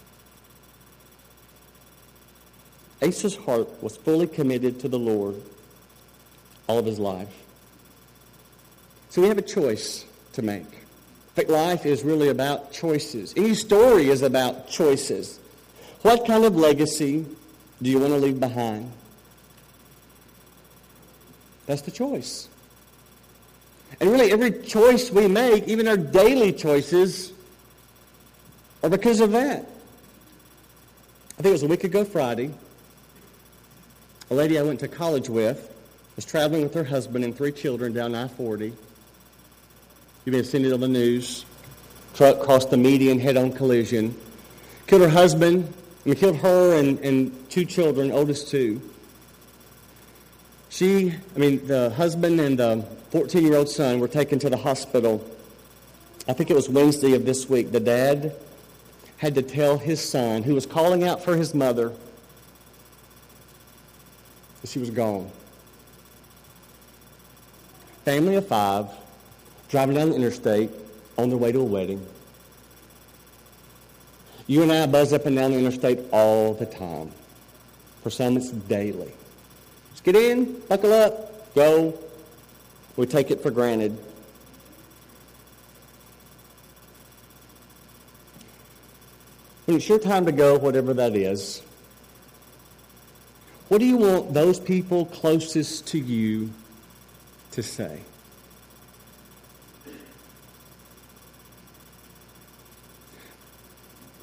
Asa's 3.01 3.35
heart 3.35 3.81
was 3.81 3.97
fully 3.97 4.27
committed 4.27 4.79
to 4.81 4.87
the 4.87 4.99
Lord 4.99 5.41
all 6.67 6.77
of 6.77 6.85
his 6.85 6.99
life. 6.99 7.33
So 9.09 9.23
we 9.23 9.29
have 9.29 9.39
a 9.39 9.41
choice 9.41 10.05
to 10.33 10.43
make. 10.43 10.67
Life 11.47 11.87
is 11.87 12.03
really 12.03 12.29
about 12.29 12.71
choices. 12.71 13.33
Any 13.35 13.55
story 13.55 14.09
is 14.09 14.21
about 14.21 14.67
choices. 14.69 15.39
What 16.03 16.27
kind 16.27 16.45
of 16.45 16.55
legacy 16.55 17.25
do 17.81 17.89
you 17.89 17.97
want 17.97 18.13
to 18.13 18.19
leave 18.19 18.39
behind? 18.39 18.91
That's 21.65 21.81
the 21.81 21.89
choice. 21.89 22.47
And 24.01 24.11
really, 24.11 24.31
every 24.31 24.51
choice 24.51 25.11
we 25.11 25.27
make, 25.27 25.67
even 25.67 25.87
our 25.87 25.97
daily 25.97 26.53
choices, 26.53 27.33
are 28.81 28.89
because 28.89 29.19
of 29.19 29.31
that. 29.31 29.59
I 31.37 31.41
think 31.41 31.47
it 31.47 31.51
was 31.51 31.63
a 31.63 31.67
week 31.67 31.83
ago 31.83 32.05
Friday. 32.05 32.51
A 34.31 34.33
lady 34.33 34.59
I 34.59 34.61
went 34.61 34.79
to 34.81 34.87
college 34.87 35.29
with 35.29 35.73
was 36.15 36.25
traveling 36.25 36.63
with 36.63 36.73
her 36.73 36.83
husband 36.83 37.23
and 37.23 37.35
three 37.35 37.51
children 37.51 37.93
down 37.93 38.13
I-40. 38.13 38.73
You 40.25 40.31
may 40.33 40.37
have 40.39 40.47
seen 40.47 40.65
it 40.65 40.73
on 40.73 40.81
the 40.81 40.87
news. 40.87 41.45
Truck 42.13 42.41
crossed 42.41 42.69
the 42.71 42.77
median 42.77 43.19
head-on 43.19 43.53
collision. 43.53 44.15
Killed 44.87 45.03
her 45.03 45.09
husband. 45.09 45.73
I 46.05 46.09
mean, 46.09 46.17
killed 46.17 46.35
her 46.37 46.75
and, 46.75 46.99
and 46.99 47.49
two 47.49 47.63
children, 47.63 48.11
oldest 48.11 48.49
two. 48.49 48.81
She, 50.69 51.13
I 51.35 51.39
mean, 51.39 51.65
the 51.65 51.89
husband 51.89 52.39
and 52.39 52.57
the 52.57 52.85
14-year-old 53.11 53.69
son 53.69 53.99
were 53.99 54.07
taken 54.07 54.37
to 54.39 54.49
the 54.49 54.57
hospital. 54.57 55.27
I 56.27 56.33
think 56.33 56.51
it 56.51 56.55
was 56.55 56.69
Wednesday 56.69 57.13
of 57.15 57.25
this 57.25 57.49
week. 57.49 57.71
The 57.71 57.79
dad 57.79 58.35
had 59.17 59.35
to 59.35 59.41
tell 59.41 59.77
his 59.77 59.99
son, 59.99 60.43
who 60.43 60.53
was 60.53 60.65
calling 60.65 61.03
out 61.03 61.23
for 61.23 61.35
his 61.35 61.53
mother, 61.55 61.91
that 64.61 64.69
she 64.69 64.79
was 64.79 64.91
gone. 64.91 65.29
Family 68.05 68.35
of 68.35 68.47
five, 68.47 68.87
driving 69.69 69.95
down 69.95 70.09
the 70.11 70.15
interstate 70.15 70.69
on 71.17 71.29
their 71.29 71.37
way 71.37 71.51
to 71.51 71.59
a 71.59 71.63
wedding. 71.63 72.05
You 74.47 74.61
and 74.63 74.71
I 74.71 74.85
buzz 74.87 75.13
up 75.13 75.25
and 75.25 75.35
down 75.35 75.51
the 75.51 75.59
interstate 75.59 75.99
all 76.11 76.53
the 76.53 76.65
time. 76.65 77.11
For 78.03 78.09
some, 78.09 78.37
it's 78.37 78.51
daily. 78.51 79.11
Just 79.99 80.05
get 80.05 80.15
in, 80.15 80.61
buckle 80.69 80.93
up, 80.93 81.53
go. 81.53 81.93
We 82.95 83.05
take 83.05 83.31
it 83.31 83.43
for 83.43 83.51
granted. 83.51 83.97
When 89.65 89.75
it's 89.75 89.89
your 89.89 89.99
time 89.99 90.25
to 90.25 90.31
go, 90.31 90.57
whatever 90.57 90.93
that 90.93 91.17
is, 91.17 91.61
what 93.67 93.79
do 93.79 93.85
you 93.85 93.97
want 93.97 94.33
those 94.33 94.57
people 94.57 95.05
closest 95.07 95.87
to 95.87 95.99
you 95.99 96.49
to 97.51 97.61
say? 97.61 97.99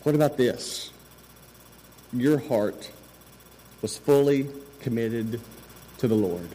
What 0.04 0.14
about 0.14 0.38
this? 0.38 0.90
Your 2.14 2.38
heart 2.38 2.90
was 3.82 3.98
fully 3.98 4.48
committed 4.80 5.38
to 5.98 6.08
the 6.08 6.14
Lord 6.14 6.48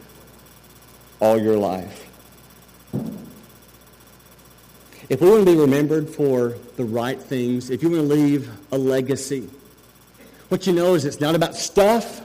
all 1.20 1.40
your 1.40 1.56
life. 1.56 2.08
If 5.08 5.20
we 5.20 5.28
want 5.30 5.46
to 5.46 5.52
be 5.52 5.58
remembered 5.58 6.08
for 6.08 6.56
the 6.76 6.84
right 6.84 7.20
things, 7.20 7.70
if 7.70 7.82
you 7.82 7.90
want 7.90 8.08
to 8.08 8.14
leave 8.14 8.50
a 8.72 8.78
legacy, 8.78 9.48
what 10.48 10.66
you 10.66 10.72
know 10.72 10.94
is 10.94 11.04
it's 11.04 11.20
not 11.20 11.34
about 11.34 11.54
stuff. 11.54 12.22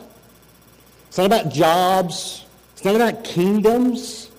It's 1.08 1.17
not 1.17 1.27
about 1.27 1.51
jobs. 1.51 2.45
It's 2.73 2.84
not 2.84 2.95
about 2.95 3.23
kingdoms. 3.23 4.32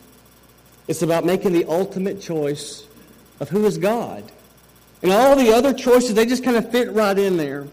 It's 0.88 1.02
about 1.02 1.24
making 1.24 1.52
the 1.52 1.64
ultimate 1.66 2.20
choice 2.20 2.86
of 3.40 3.48
who 3.48 3.64
is 3.64 3.78
God. 3.78 4.24
And 5.02 5.12
all 5.12 5.36
the 5.36 5.52
other 5.52 5.72
choices, 5.72 6.14
they 6.14 6.26
just 6.26 6.42
kind 6.42 6.56
of 6.56 6.70
fit 6.70 6.90
right 6.92 7.16
in 7.16 7.36
there. 7.36 7.68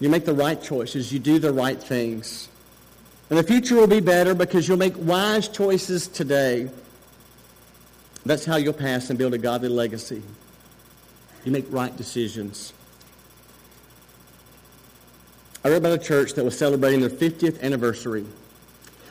You 0.00 0.08
make 0.08 0.24
the 0.24 0.34
right 0.34 0.60
choices. 0.60 1.12
You 1.12 1.18
do 1.18 1.38
the 1.38 1.52
right 1.52 1.80
things. 1.80 2.48
And 3.28 3.38
the 3.38 3.42
future 3.42 3.74
will 3.74 3.88
be 3.88 4.00
better 4.00 4.34
because 4.34 4.68
you'll 4.68 4.76
make 4.76 4.94
wise 4.96 5.48
choices 5.48 6.06
today. 6.06 6.70
That's 8.24 8.44
how 8.44 8.56
you'll 8.56 8.72
pass 8.72 9.10
and 9.10 9.18
build 9.18 9.34
a 9.34 9.38
godly 9.38 9.68
legacy. 9.68 10.22
You 11.44 11.52
make 11.52 11.66
right 11.70 11.96
decisions. 11.96 12.72
I 15.64 15.68
read 15.68 15.78
about 15.78 15.92
a 15.92 16.02
church 16.02 16.34
that 16.34 16.44
was 16.44 16.56
celebrating 16.56 17.00
their 17.00 17.10
50th 17.10 17.60
anniversary. 17.62 18.24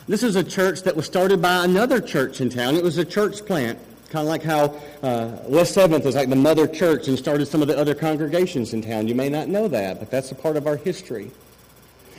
This 0.08 0.24
is 0.24 0.36
a 0.36 0.44
church 0.44 0.84
that 0.84 0.96
was 0.96 1.06
started 1.06 1.42
by 1.42 1.66
another 1.66 2.00
church 2.00 2.40
in 2.40 2.50
town. 2.50 2.76
It 2.76 2.84
was 2.84 2.98
a 2.98 3.04
church 3.04 3.46
plant, 3.46 3.80
kind 4.10 4.26
of 4.26 4.30
like 4.30 4.44
how 4.44 4.80
uh, 5.02 5.38
West 5.50 5.74
Seventh 5.74 6.06
was 6.06 6.16
like 6.16 6.30
the 6.30 6.36
mother 6.36 6.68
church 6.68 7.10
and 7.10 7.18
started 7.18 7.48
some 7.48 7.62
of 7.62 7.68
the 7.68 7.78
other 7.78 7.96
congregations 7.96 8.74
in 8.74 8.82
town. 8.82 9.08
You 9.08 9.16
may 9.16 9.28
not 9.28 9.50
know 9.50 9.68
that, 9.68 10.00
but 10.00 10.12
that's 10.12 10.32
a 10.32 10.36
part 10.36 10.56
of 10.56 10.68
our 10.68 10.78
history. 10.78 11.32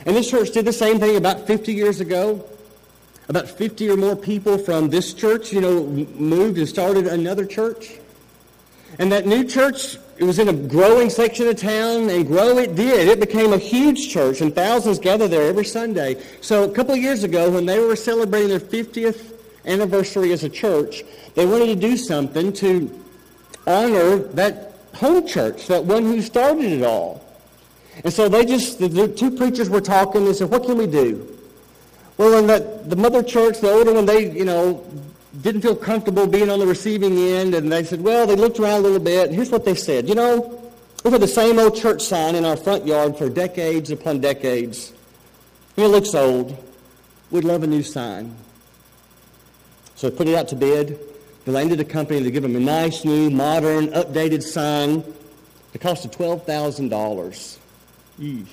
And 0.07 0.15
this 0.15 0.29
church 0.29 0.51
did 0.51 0.63
the 0.63 0.71
same 0.71 0.99
thing 0.99 1.17
about 1.17 1.45
50 1.45 1.73
years 1.73 1.99
ago. 1.99 2.43
About 3.27 3.49
50 3.49 3.89
or 3.89 3.97
more 3.97 4.15
people 4.15 4.57
from 4.57 4.89
this 4.89 5.13
church, 5.13 5.51
you 5.51 5.59
know, 5.59 5.83
moved 5.83 6.57
and 6.57 6.67
started 6.67 7.07
another 7.07 7.45
church. 7.45 7.97
And 8.99 9.11
that 9.11 9.27
new 9.27 9.43
church, 9.43 9.97
it 10.17 10.23
was 10.23 10.39
in 10.39 10.47
a 10.47 10.53
growing 10.53 11.09
section 11.09 11.49
of 11.49 11.57
town, 11.57 12.09
and 12.09 12.25
grow 12.25 12.57
it 12.57 12.73
did. 12.73 13.09
It 13.09 13.19
became 13.19 13.51
a 13.51 13.57
huge 13.57 14.07
church, 14.07 14.39
and 14.39 14.55
thousands 14.55 14.97
gathered 14.97 15.27
there 15.27 15.41
every 15.41 15.65
Sunday. 15.65 16.23
So 16.39 16.63
a 16.63 16.71
couple 16.71 16.93
of 16.93 17.01
years 17.01 17.25
ago, 17.25 17.51
when 17.51 17.65
they 17.65 17.79
were 17.79 17.97
celebrating 17.97 18.47
their 18.47 18.61
50th 18.61 19.33
anniversary 19.65 20.31
as 20.31 20.45
a 20.45 20.49
church, 20.49 21.03
they 21.35 21.45
wanted 21.45 21.65
to 21.65 21.75
do 21.75 21.97
something 21.97 22.53
to 22.53 23.03
honor 23.67 24.19
that 24.19 24.73
home 24.95 25.27
church, 25.27 25.67
that 25.67 25.83
one 25.83 26.03
who 26.03 26.21
started 26.21 26.63
it 26.63 26.83
all. 26.83 27.26
And 28.03 28.13
so 28.13 28.29
they 28.29 28.45
just, 28.45 28.79
the, 28.79 29.07
two 29.07 29.31
preachers 29.31 29.69
were 29.69 29.81
talking. 29.81 30.25
They 30.25 30.33
said, 30.33 30.49
what 30.49 30.63
can 30.63 30.77
we 30.77 30.87
do? 30.87 31.37
Well, 32.17 32.39
in 32.39 32.47
that, 32.47 32.89
the 32.89 32.95
mother 32.95 33.23
church, 33.23 33.59
the 33.59 33.69
older 33.71 33.93
one, 33.93 34.05
they, 34.05 34.31
you 34.31 34.45
know, 34.45 34.83
didn't 35.41 35.61
feel 35.61 35.75
comfortable 35.75 36.25
being 36.25 36.49
on 36.49 36.59
the 36.59 36.65
receiving 36.65 37.17
end. 37.17 37.53
And 37.53 37.71
they 37.71 37.83
said, 37.83 38.01
well, 38.01 38.25
they 38.25 38.35
looked 38.35 38.59
around 38.59 38.79
a 38.79 38.83
little 38.83 38.99
bit. 38.99 39.27
And 39.27 39.35
here's 39.35 39.51
what 39.51 39.65
they 39.65 39.75
said. 39.75 40.09
You 40.09 40.15
know, 40.15 40.71
we've 41.03 41.11
had 41.11 41.21
the 41.21 41.27
same 41.27 41.59
old 41.59 41.75
church 41.75 42.01
sign 42.01 42.35
in 42.35 42.45
our 42.45 42.57
front 42.57 42.85
yard 42.85 43.17
for 43.17 43.29
decades 43.29 43.91
upon 43.91 44.19
decades. 44.19 44.93
And 45.75 45.85
it 45.85 45.89
looks 45.89 46.15
old. 46.15 46.57
We'd 47.29 47.43
love 47.43 47.63
a 47.63 47.67
new 47.67 47.83
sign. 47.83 48.35
So 49.95 50.09
they 50.09 50.15
put 50.15 50.27
it 50.27 50.35
out 50.35 50.47
to 50.49 50.55
bid. 50.55 50.99
They 51.45 51.51
landed 51.51 51.79
a 51.79 51.85
company 51.85 52.23
to 52.23 52.31
give 52.31 52.43
them 52.43 52.55
a 52.55 52.59
nice, 52.59 53.05
new, 53.05 53.29
modern, 53.29 53.87
updated 53.87 54.43
sign. 54.43 55.03
It 55.73 55.81
costed 55.81 56.15
$12,000. 56.15 57.56
Yeesh. 58.19 58.47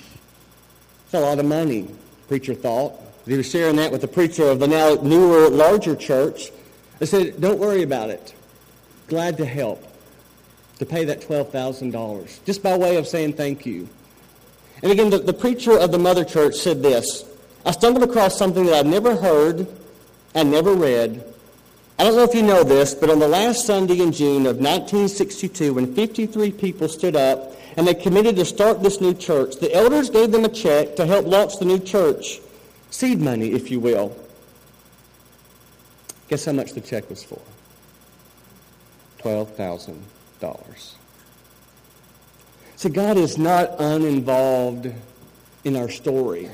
It's 1.05 1.13
a 1.13 1.19
lot 1.19 1.39
of 1.39 1.45
money, 1.45 1.87
preacher 2.27 2.53
thought. 2.53 2.93
He 3.25 3.35
was 3.35 3.49
sharing 3.49 3.75
that 3.77 3.91
with 3.91 4.01
the 4.01 4.07
preacher 4.07 4.43
of 4.43 4.59
the 4.59 4.67
now 4.67 4.95
newer, 4.95 5.49
larger 5.49 5.95
church. 5.95 6.51
I 7.01 7.05
said, 7.05 7.41
don't 7.41 7.59
worry 7.59 7.83
about 7.83 8.09
it. 8.09 8.35
Glad 9.07 9.37
to 9.37 9.45
help 9.45 9.83
to 10.79 10.85
pay 10.85 11.05
that 11.05 11.21
$12,000, 11.21 12.45
just 12.45 12.61
by 12.61 12.77
way 12.77 12.97
of 12.97 13.07
saying 13.07 13.33
thank 13.33 13.65
you. 13.65 13.87
And 14.83 14.91
again, 14.91 15.09
the, 15.09 15.19
the 15.19 15.33
preacher 15.33 15.77
of 15.77 15.91
the 15.91 15.97
mother 15.97 16.25
church 16.25 16.55
said 16.55 16.83
this, 16.83 17.25
I 17.65 17.71
stumbled 17.71 18.03
across 18.03 18.37
something 18.37 18.65
that 18.65 18.75
I'd 18.75 18.85
never 18.85 19.15
heard 19.15 19.67
and 20.35 20.51
never 20.51 20.73
read. 20.73 21.23
I 21.97 22.03
don't 22.03 22.15
know 22.15 22.23
if 22.23 22.35
you 22.35 22.43
know 22.43 22.63
this, 22.63 22.93
but 22.93 23.09
on 23.09 23.19
the 23.19 23.27
last 23.27 23.65
Sunday 23.65 24.01
in 24.01 24.11
June 24.11 24.45
of 24.45 24.57
1962, 24.57 25.73
when 25.73 25.95
53 25.95 26.51
people 26.51 26.89
stood 26.89 27.15
up 27.15 27.55
and 27.77 27.87
they 27.87 27.93
committed 27.93 28.35
to 28.37 28.45
start 28.45 28.81
this 28.81 29.01
new 29.01 29.13
church. 29.13 29.57
The 29.57 29.73
elders 29.73 30.09
gave 30.09 30.31
them 30.31 30.45
a 30.45 30.49
check 30.49 30.95
to 30.95 31.05
help 31.05 31.25
launch 31.25 31.57
the 31.57 31.65
new 31.65 31.79
church. 31.79 32.39
Seed 32.89 33.19
money, 33.19 33.51
if 33.51 33.69
you 33.69 33.79
will. 33.79 34.15
Guess 36.29 36.45
how 36.45 36.53
much 36.53 36.73
the 36.73 36.81
check 36.81 37.09
was 37.09 37.23
for? 37.23 37.41
$12,000. 39.19 40.93
See, 42.77 42.89
God 42.89 43.17
is 43.17 43.37
not 43.37 43.79
uninvolved 43.79 44.91
in 45.63 45.75
our 45.75 45.89
story. 45.89 46.49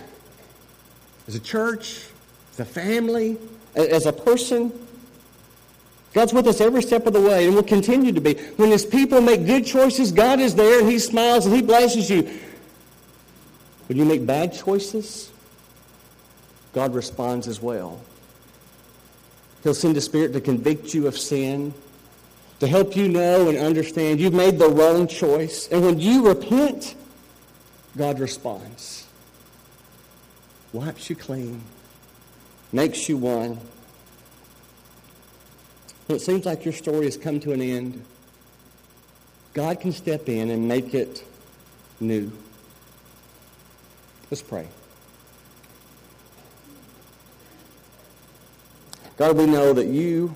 As 1.27 1.35
a 1.35 1.39
church, 1.39 2.05
as 2.53 2.59
a 2.59 2.65
family, 2.65 3.37
as 3.75 4.05
a 4.05 4.13
person, 4.13 4.71
God's 6.13 6.33
with 6.33 6.47
us 6.47 6.59
every 6.59 6.83
step 6.83 7.07
of 7.07 7.13
the 7.13 7.21
way 7.21 7.45
and 7.47 7.55
will 7.55 7.63
continue 7.63 8.11
to 8.11 8.21
be. 8.21 8.33
When 8.57 8.69
his 8.69 8.85
people 8.85 9.21
make 9.21 9.45
good 9.45 9.65
choices, 9.65 10.11
God 10.11 10.39
is 10.39 10.55
there 10.55 10.81
and 10.81 10.89
he 10.89 10.99
smiles 10.99 11.45
and 11.45 11.55
he 11.55 11.61
blesses 11.61 12.09
you. 12.09 12.23
When 13.87 13.97
you 13.97 14.05
make 14.05 14.25
bad 14.25 14.53
choices, 14.53 15.31
God 16.73 16.93
responds 16.93 17.47
as 17.47 17.61
well. 17.61 18.01
He'll 19.63 19.73
send 19.73 19.95
a 19.97 20.01
spirit 20.01 20.33
to 20.33 20.41
convict 20.41 20.93
you 20.93 21.07
of 21.07 21.17
sin, 21.17 21.73
to 22.59 22.67
help 22.67 22.95
you 22.95 23.07
know 23.07 23.47
and 23.47 23.57
understand 23.57 24.19
you've 24.19 24.33
made 24.33 24.59
the 24.59 24.69
wrong 24.69 25.07
choice. 25.07 25.67
And 25.69 25.83
when 25.83 25.99
you 25.99 26.27
repent, 26.27 26.95
God 27.97 28.19
responds. 28.19 29.07
Wipes 30.73 31.09
you 31.09 31.15
clean, 31.15 31.61
makes 32.71 33.09
you 33.09 33.17
one. 33.17 33.59
When 36.11 36.17
it 36.17 36.23
seems 36.23 36.45
like 36.45 36.65
your 36.65 36.73
story 36.73 37.05
has 37.05 37.15
come 37.15 37.39
to 37.39 37.53
an 37.53 37.61
end, 37.61 38.03
God 39.53 39.79
can 39.79 39.93
step 39.93 40.27
in 40.27 40.49
and 40.49 40.67
make 40.67 40.93
it 40.93 41.23
new. 42.01 42.29
Let's 44.29 44.41
pray. 44.41 44.67
God, 49.15 49.37
we 49.37 49.45
know 49.45 49.71
that 49.71 49.87
you 49.87 50.35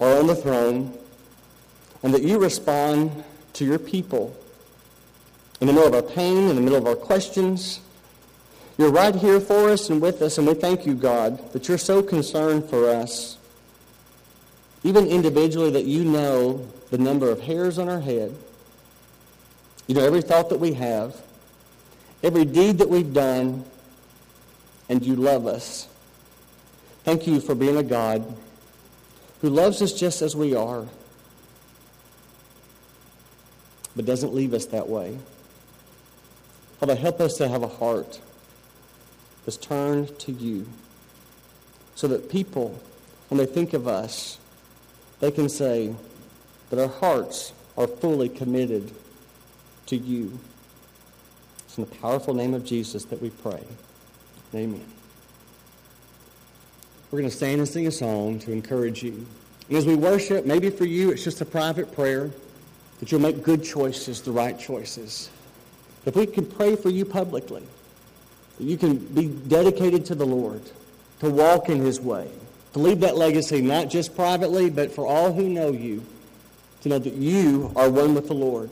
are 0.00 0.18
on 0.18 0.26
the 0.26 0.36
throne 0.36 0.92
and 2.02 2.12
that 2.12 2.22
you 2.22 2.38
respond 2.38 3.24
to 3.54 3.64
your 3.64 3.78
people 3.78 4.36
in 5.62 5.66
the 5.66 5.72
middle 5.72 5.88
of 5.88 5.94
our 5.94 6.02
pain, 6.02 6.50
in 6.50 6.56
the 6.56 6.60
middle 6.60 6.76
of 6.76 6.86
our 6.86 6.94
questions. 6.94 7.80
You're 8.76 8.92
right 8.92 9.14
here 9.14 9.40
for 9.40 9.70
us 9.70 9.88
and 9.88 10.02
with 10.02 10.20
us, 10.20 10.36
and 10.36 10.46
we 10.46 10.52
thank 10.52 10.84
you, 10.84 10.92
God, 10.92 11.54
that 11.54 11.68
you're 11.68 11.78
so 11.78 12.02
concerned 12.02 12.68
for 12.68 12.90
us, 12.90 13.38
even 14.84 15.06
individually, 15.06 15.70
that 15.70 15.84
you 15.84 16.04
know 16.04 16.66
the 16.90 16.98
number 16.98 17.30
of 17.30 17.40
hairs 17.40 17.78
on 17.78 17.88
our 17.88 18.00
head. 18.00 18.34
You 19.86 19.94
know 19.94 20.04
every 20.04 20.22
thought 20.22 20.50
that 20.50 20.60
we 20.60 20.74
have, 20.74 21.20
every 22.22 22.44
deed 22.44 22.78
that 22.78 22.88
we've 22.88 23.12
done, 23.12 23.64
and 24.88 25.04
you 25.04 25.16
love 25.16 25.46
us. 25.46 25.88
Thank 27.04 27.26
you 27.26 27.40
for 27.40 27.54
being 27.54 27.76
a 27.76 27.82
God 27.82 28.36
who 29.40 29.50
loves 29.50 29.80
us 29.82 29.92
just 29.92 30.20
as 30.22 30.36
we 30.36 30.54
are, 30.54 30.86
but 33.96 34.04
doesn't 34.04 34.34
leave 34.34 34.52
us 34.52 34.66
that 34.66 34.88
way. 34.88 35.18
Father, 36.80 36.94
help 36.94 37.20
us 37.20 37.36
to 37.38 37.48
have 37.48 37.62
a 37.62 37.68
heart 37.68 38.20
that's 39.44 39.56
turned 39.56 40.18
to 40.20 40.32
you 40.32 40.66
so 41.94 42.06
that 42.08 42.30
people, 42.30 42.78
when 43.28 43.38
they 43.38 43.46
think 43.46 43.72
of 43.72 43.88
us, 43.88 44.38
they 45.20 45.30
can 45.30 45.48
say 45.48 45.94
that 46.70 46.78
our 46.78 46.88
hearts 46.88 47.52
are 47.76 47.86
fully 47.86 48.28
committed 48.28 48.90
to 49.86 49.96
you. 49.96 50.38
It's 51.64 51.78
in 51.78 51.84
the 51.84 51.94
powerful 51.96 52.34
name 52.34 52.54
of 52.54 52.64
Jesus 52.64 53.04
that 53.06 53.20
we 53.20 53.30
pray. 53.30 53.62
Amen. 54.54 54.84
We're 57.10 57.20
going 57.20 57.30
to 57.30 57.36
stand 57.36 57.60
and 57.60 57.68
sing 57.68 57.86
a 57.86 57.90
song 57.90 58.38
to 58.40 58.52
encourage 58.52 59.02
you. 59.02 59.26
And 59.68 59.78
as 59.78 59.86
we 59.86 59.94
worship, 59.94 60.44
maybe 60.44 60.70
for 60.70 60.84
you 60.84 61.10
it's 61.10 61.24
just 61.24 61.40
a 61.40 61.46
private 61.46 61.92
prayer 61.92 62.30
that 63.00 63.10
you'll 63.12 63.20
make 63.20 63.42
good 63.42 63.64
choices, 63.64 64.20
the 64.20 64.32
right 64.32 64.58
choices. 64.58 65.30
If 66.04 66.16
we 66.16 66.26
can 66.26 66.44
pray 66.44 66.76
for 66.76 66.90
you 66.90 67.04
publicly, 67.04 67.62
that 68.58 68.64
you 68.64 68.76
can 68.76 68.96
be 68.96 69.28
dedicated 69.28 70.04
to 70.06 70.14
the 70.14 70.26
Lord, 70.26 70.62
to 71.20 71.30
walk 71.30 71.68
in 71.68 71.80
his 71.80 72.00
way, 72.00 72.30
to 72.78 72.84
leave 72.84 73.00
that 73.00 73.16
legacy 73.16 73.60
not 73.60 73.90
just 73.90 74.14
privately, 74.14 74.70
but 74.70 74.92
for 74.92 75.06
all 75.06 75.32
who 75.32 75.48
know 75.48 75.72
you, 75.72 76.04
to 76.82 76.88
know 76.88 76.98
that 76.98 77.14
you 77.14 77.72
are 77.74 77.90
one 77.90 78.14
with 78.14 78.28
the 78.28 78.34
Lord. 78.34 78.70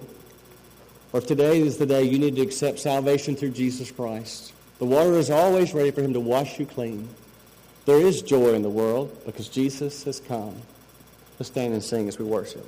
Or 1.12 1.18
if 1.18 1.26
today 1.26 1.60
is 1.60 1.76
the 1.76 1.86
day 1.86 2.04
you 2.04 2.18
need 2.18 2.36
to 2.36 2.42
accept 2.42 2.78
salvation 2.78 3.34
through 3.34 3.50
Jesus 3.50 3.90
Christ, 3.90 4.52
the 4.78 4.84
water 4.84 5.14
is 5.14 5.30
always 5.30 5.74
ready 5.74 5.90
for 5.90 6.02
him 6.02 6.12
to 6.12 6.20
wash 6.20 6.58
you 6.60 6.66
clean. 6.66 7.08
There 7.84 8.00
is 8.00 8.22
joy 8.22 8.54
in 8.54 8.62
the 8.62 8.70
world 8.70 9.16
because 9.26 9.48
Jesus 9.48 10.04
has 10.04 10.20
come. 10.20 10.54
Let's 11.38 11.50
stand 11.50 11.74
and 11.74 11.82
sing 11.82 12.06
as 12.06 12.18
we 12.18 12.24
worship. 12.24 12.64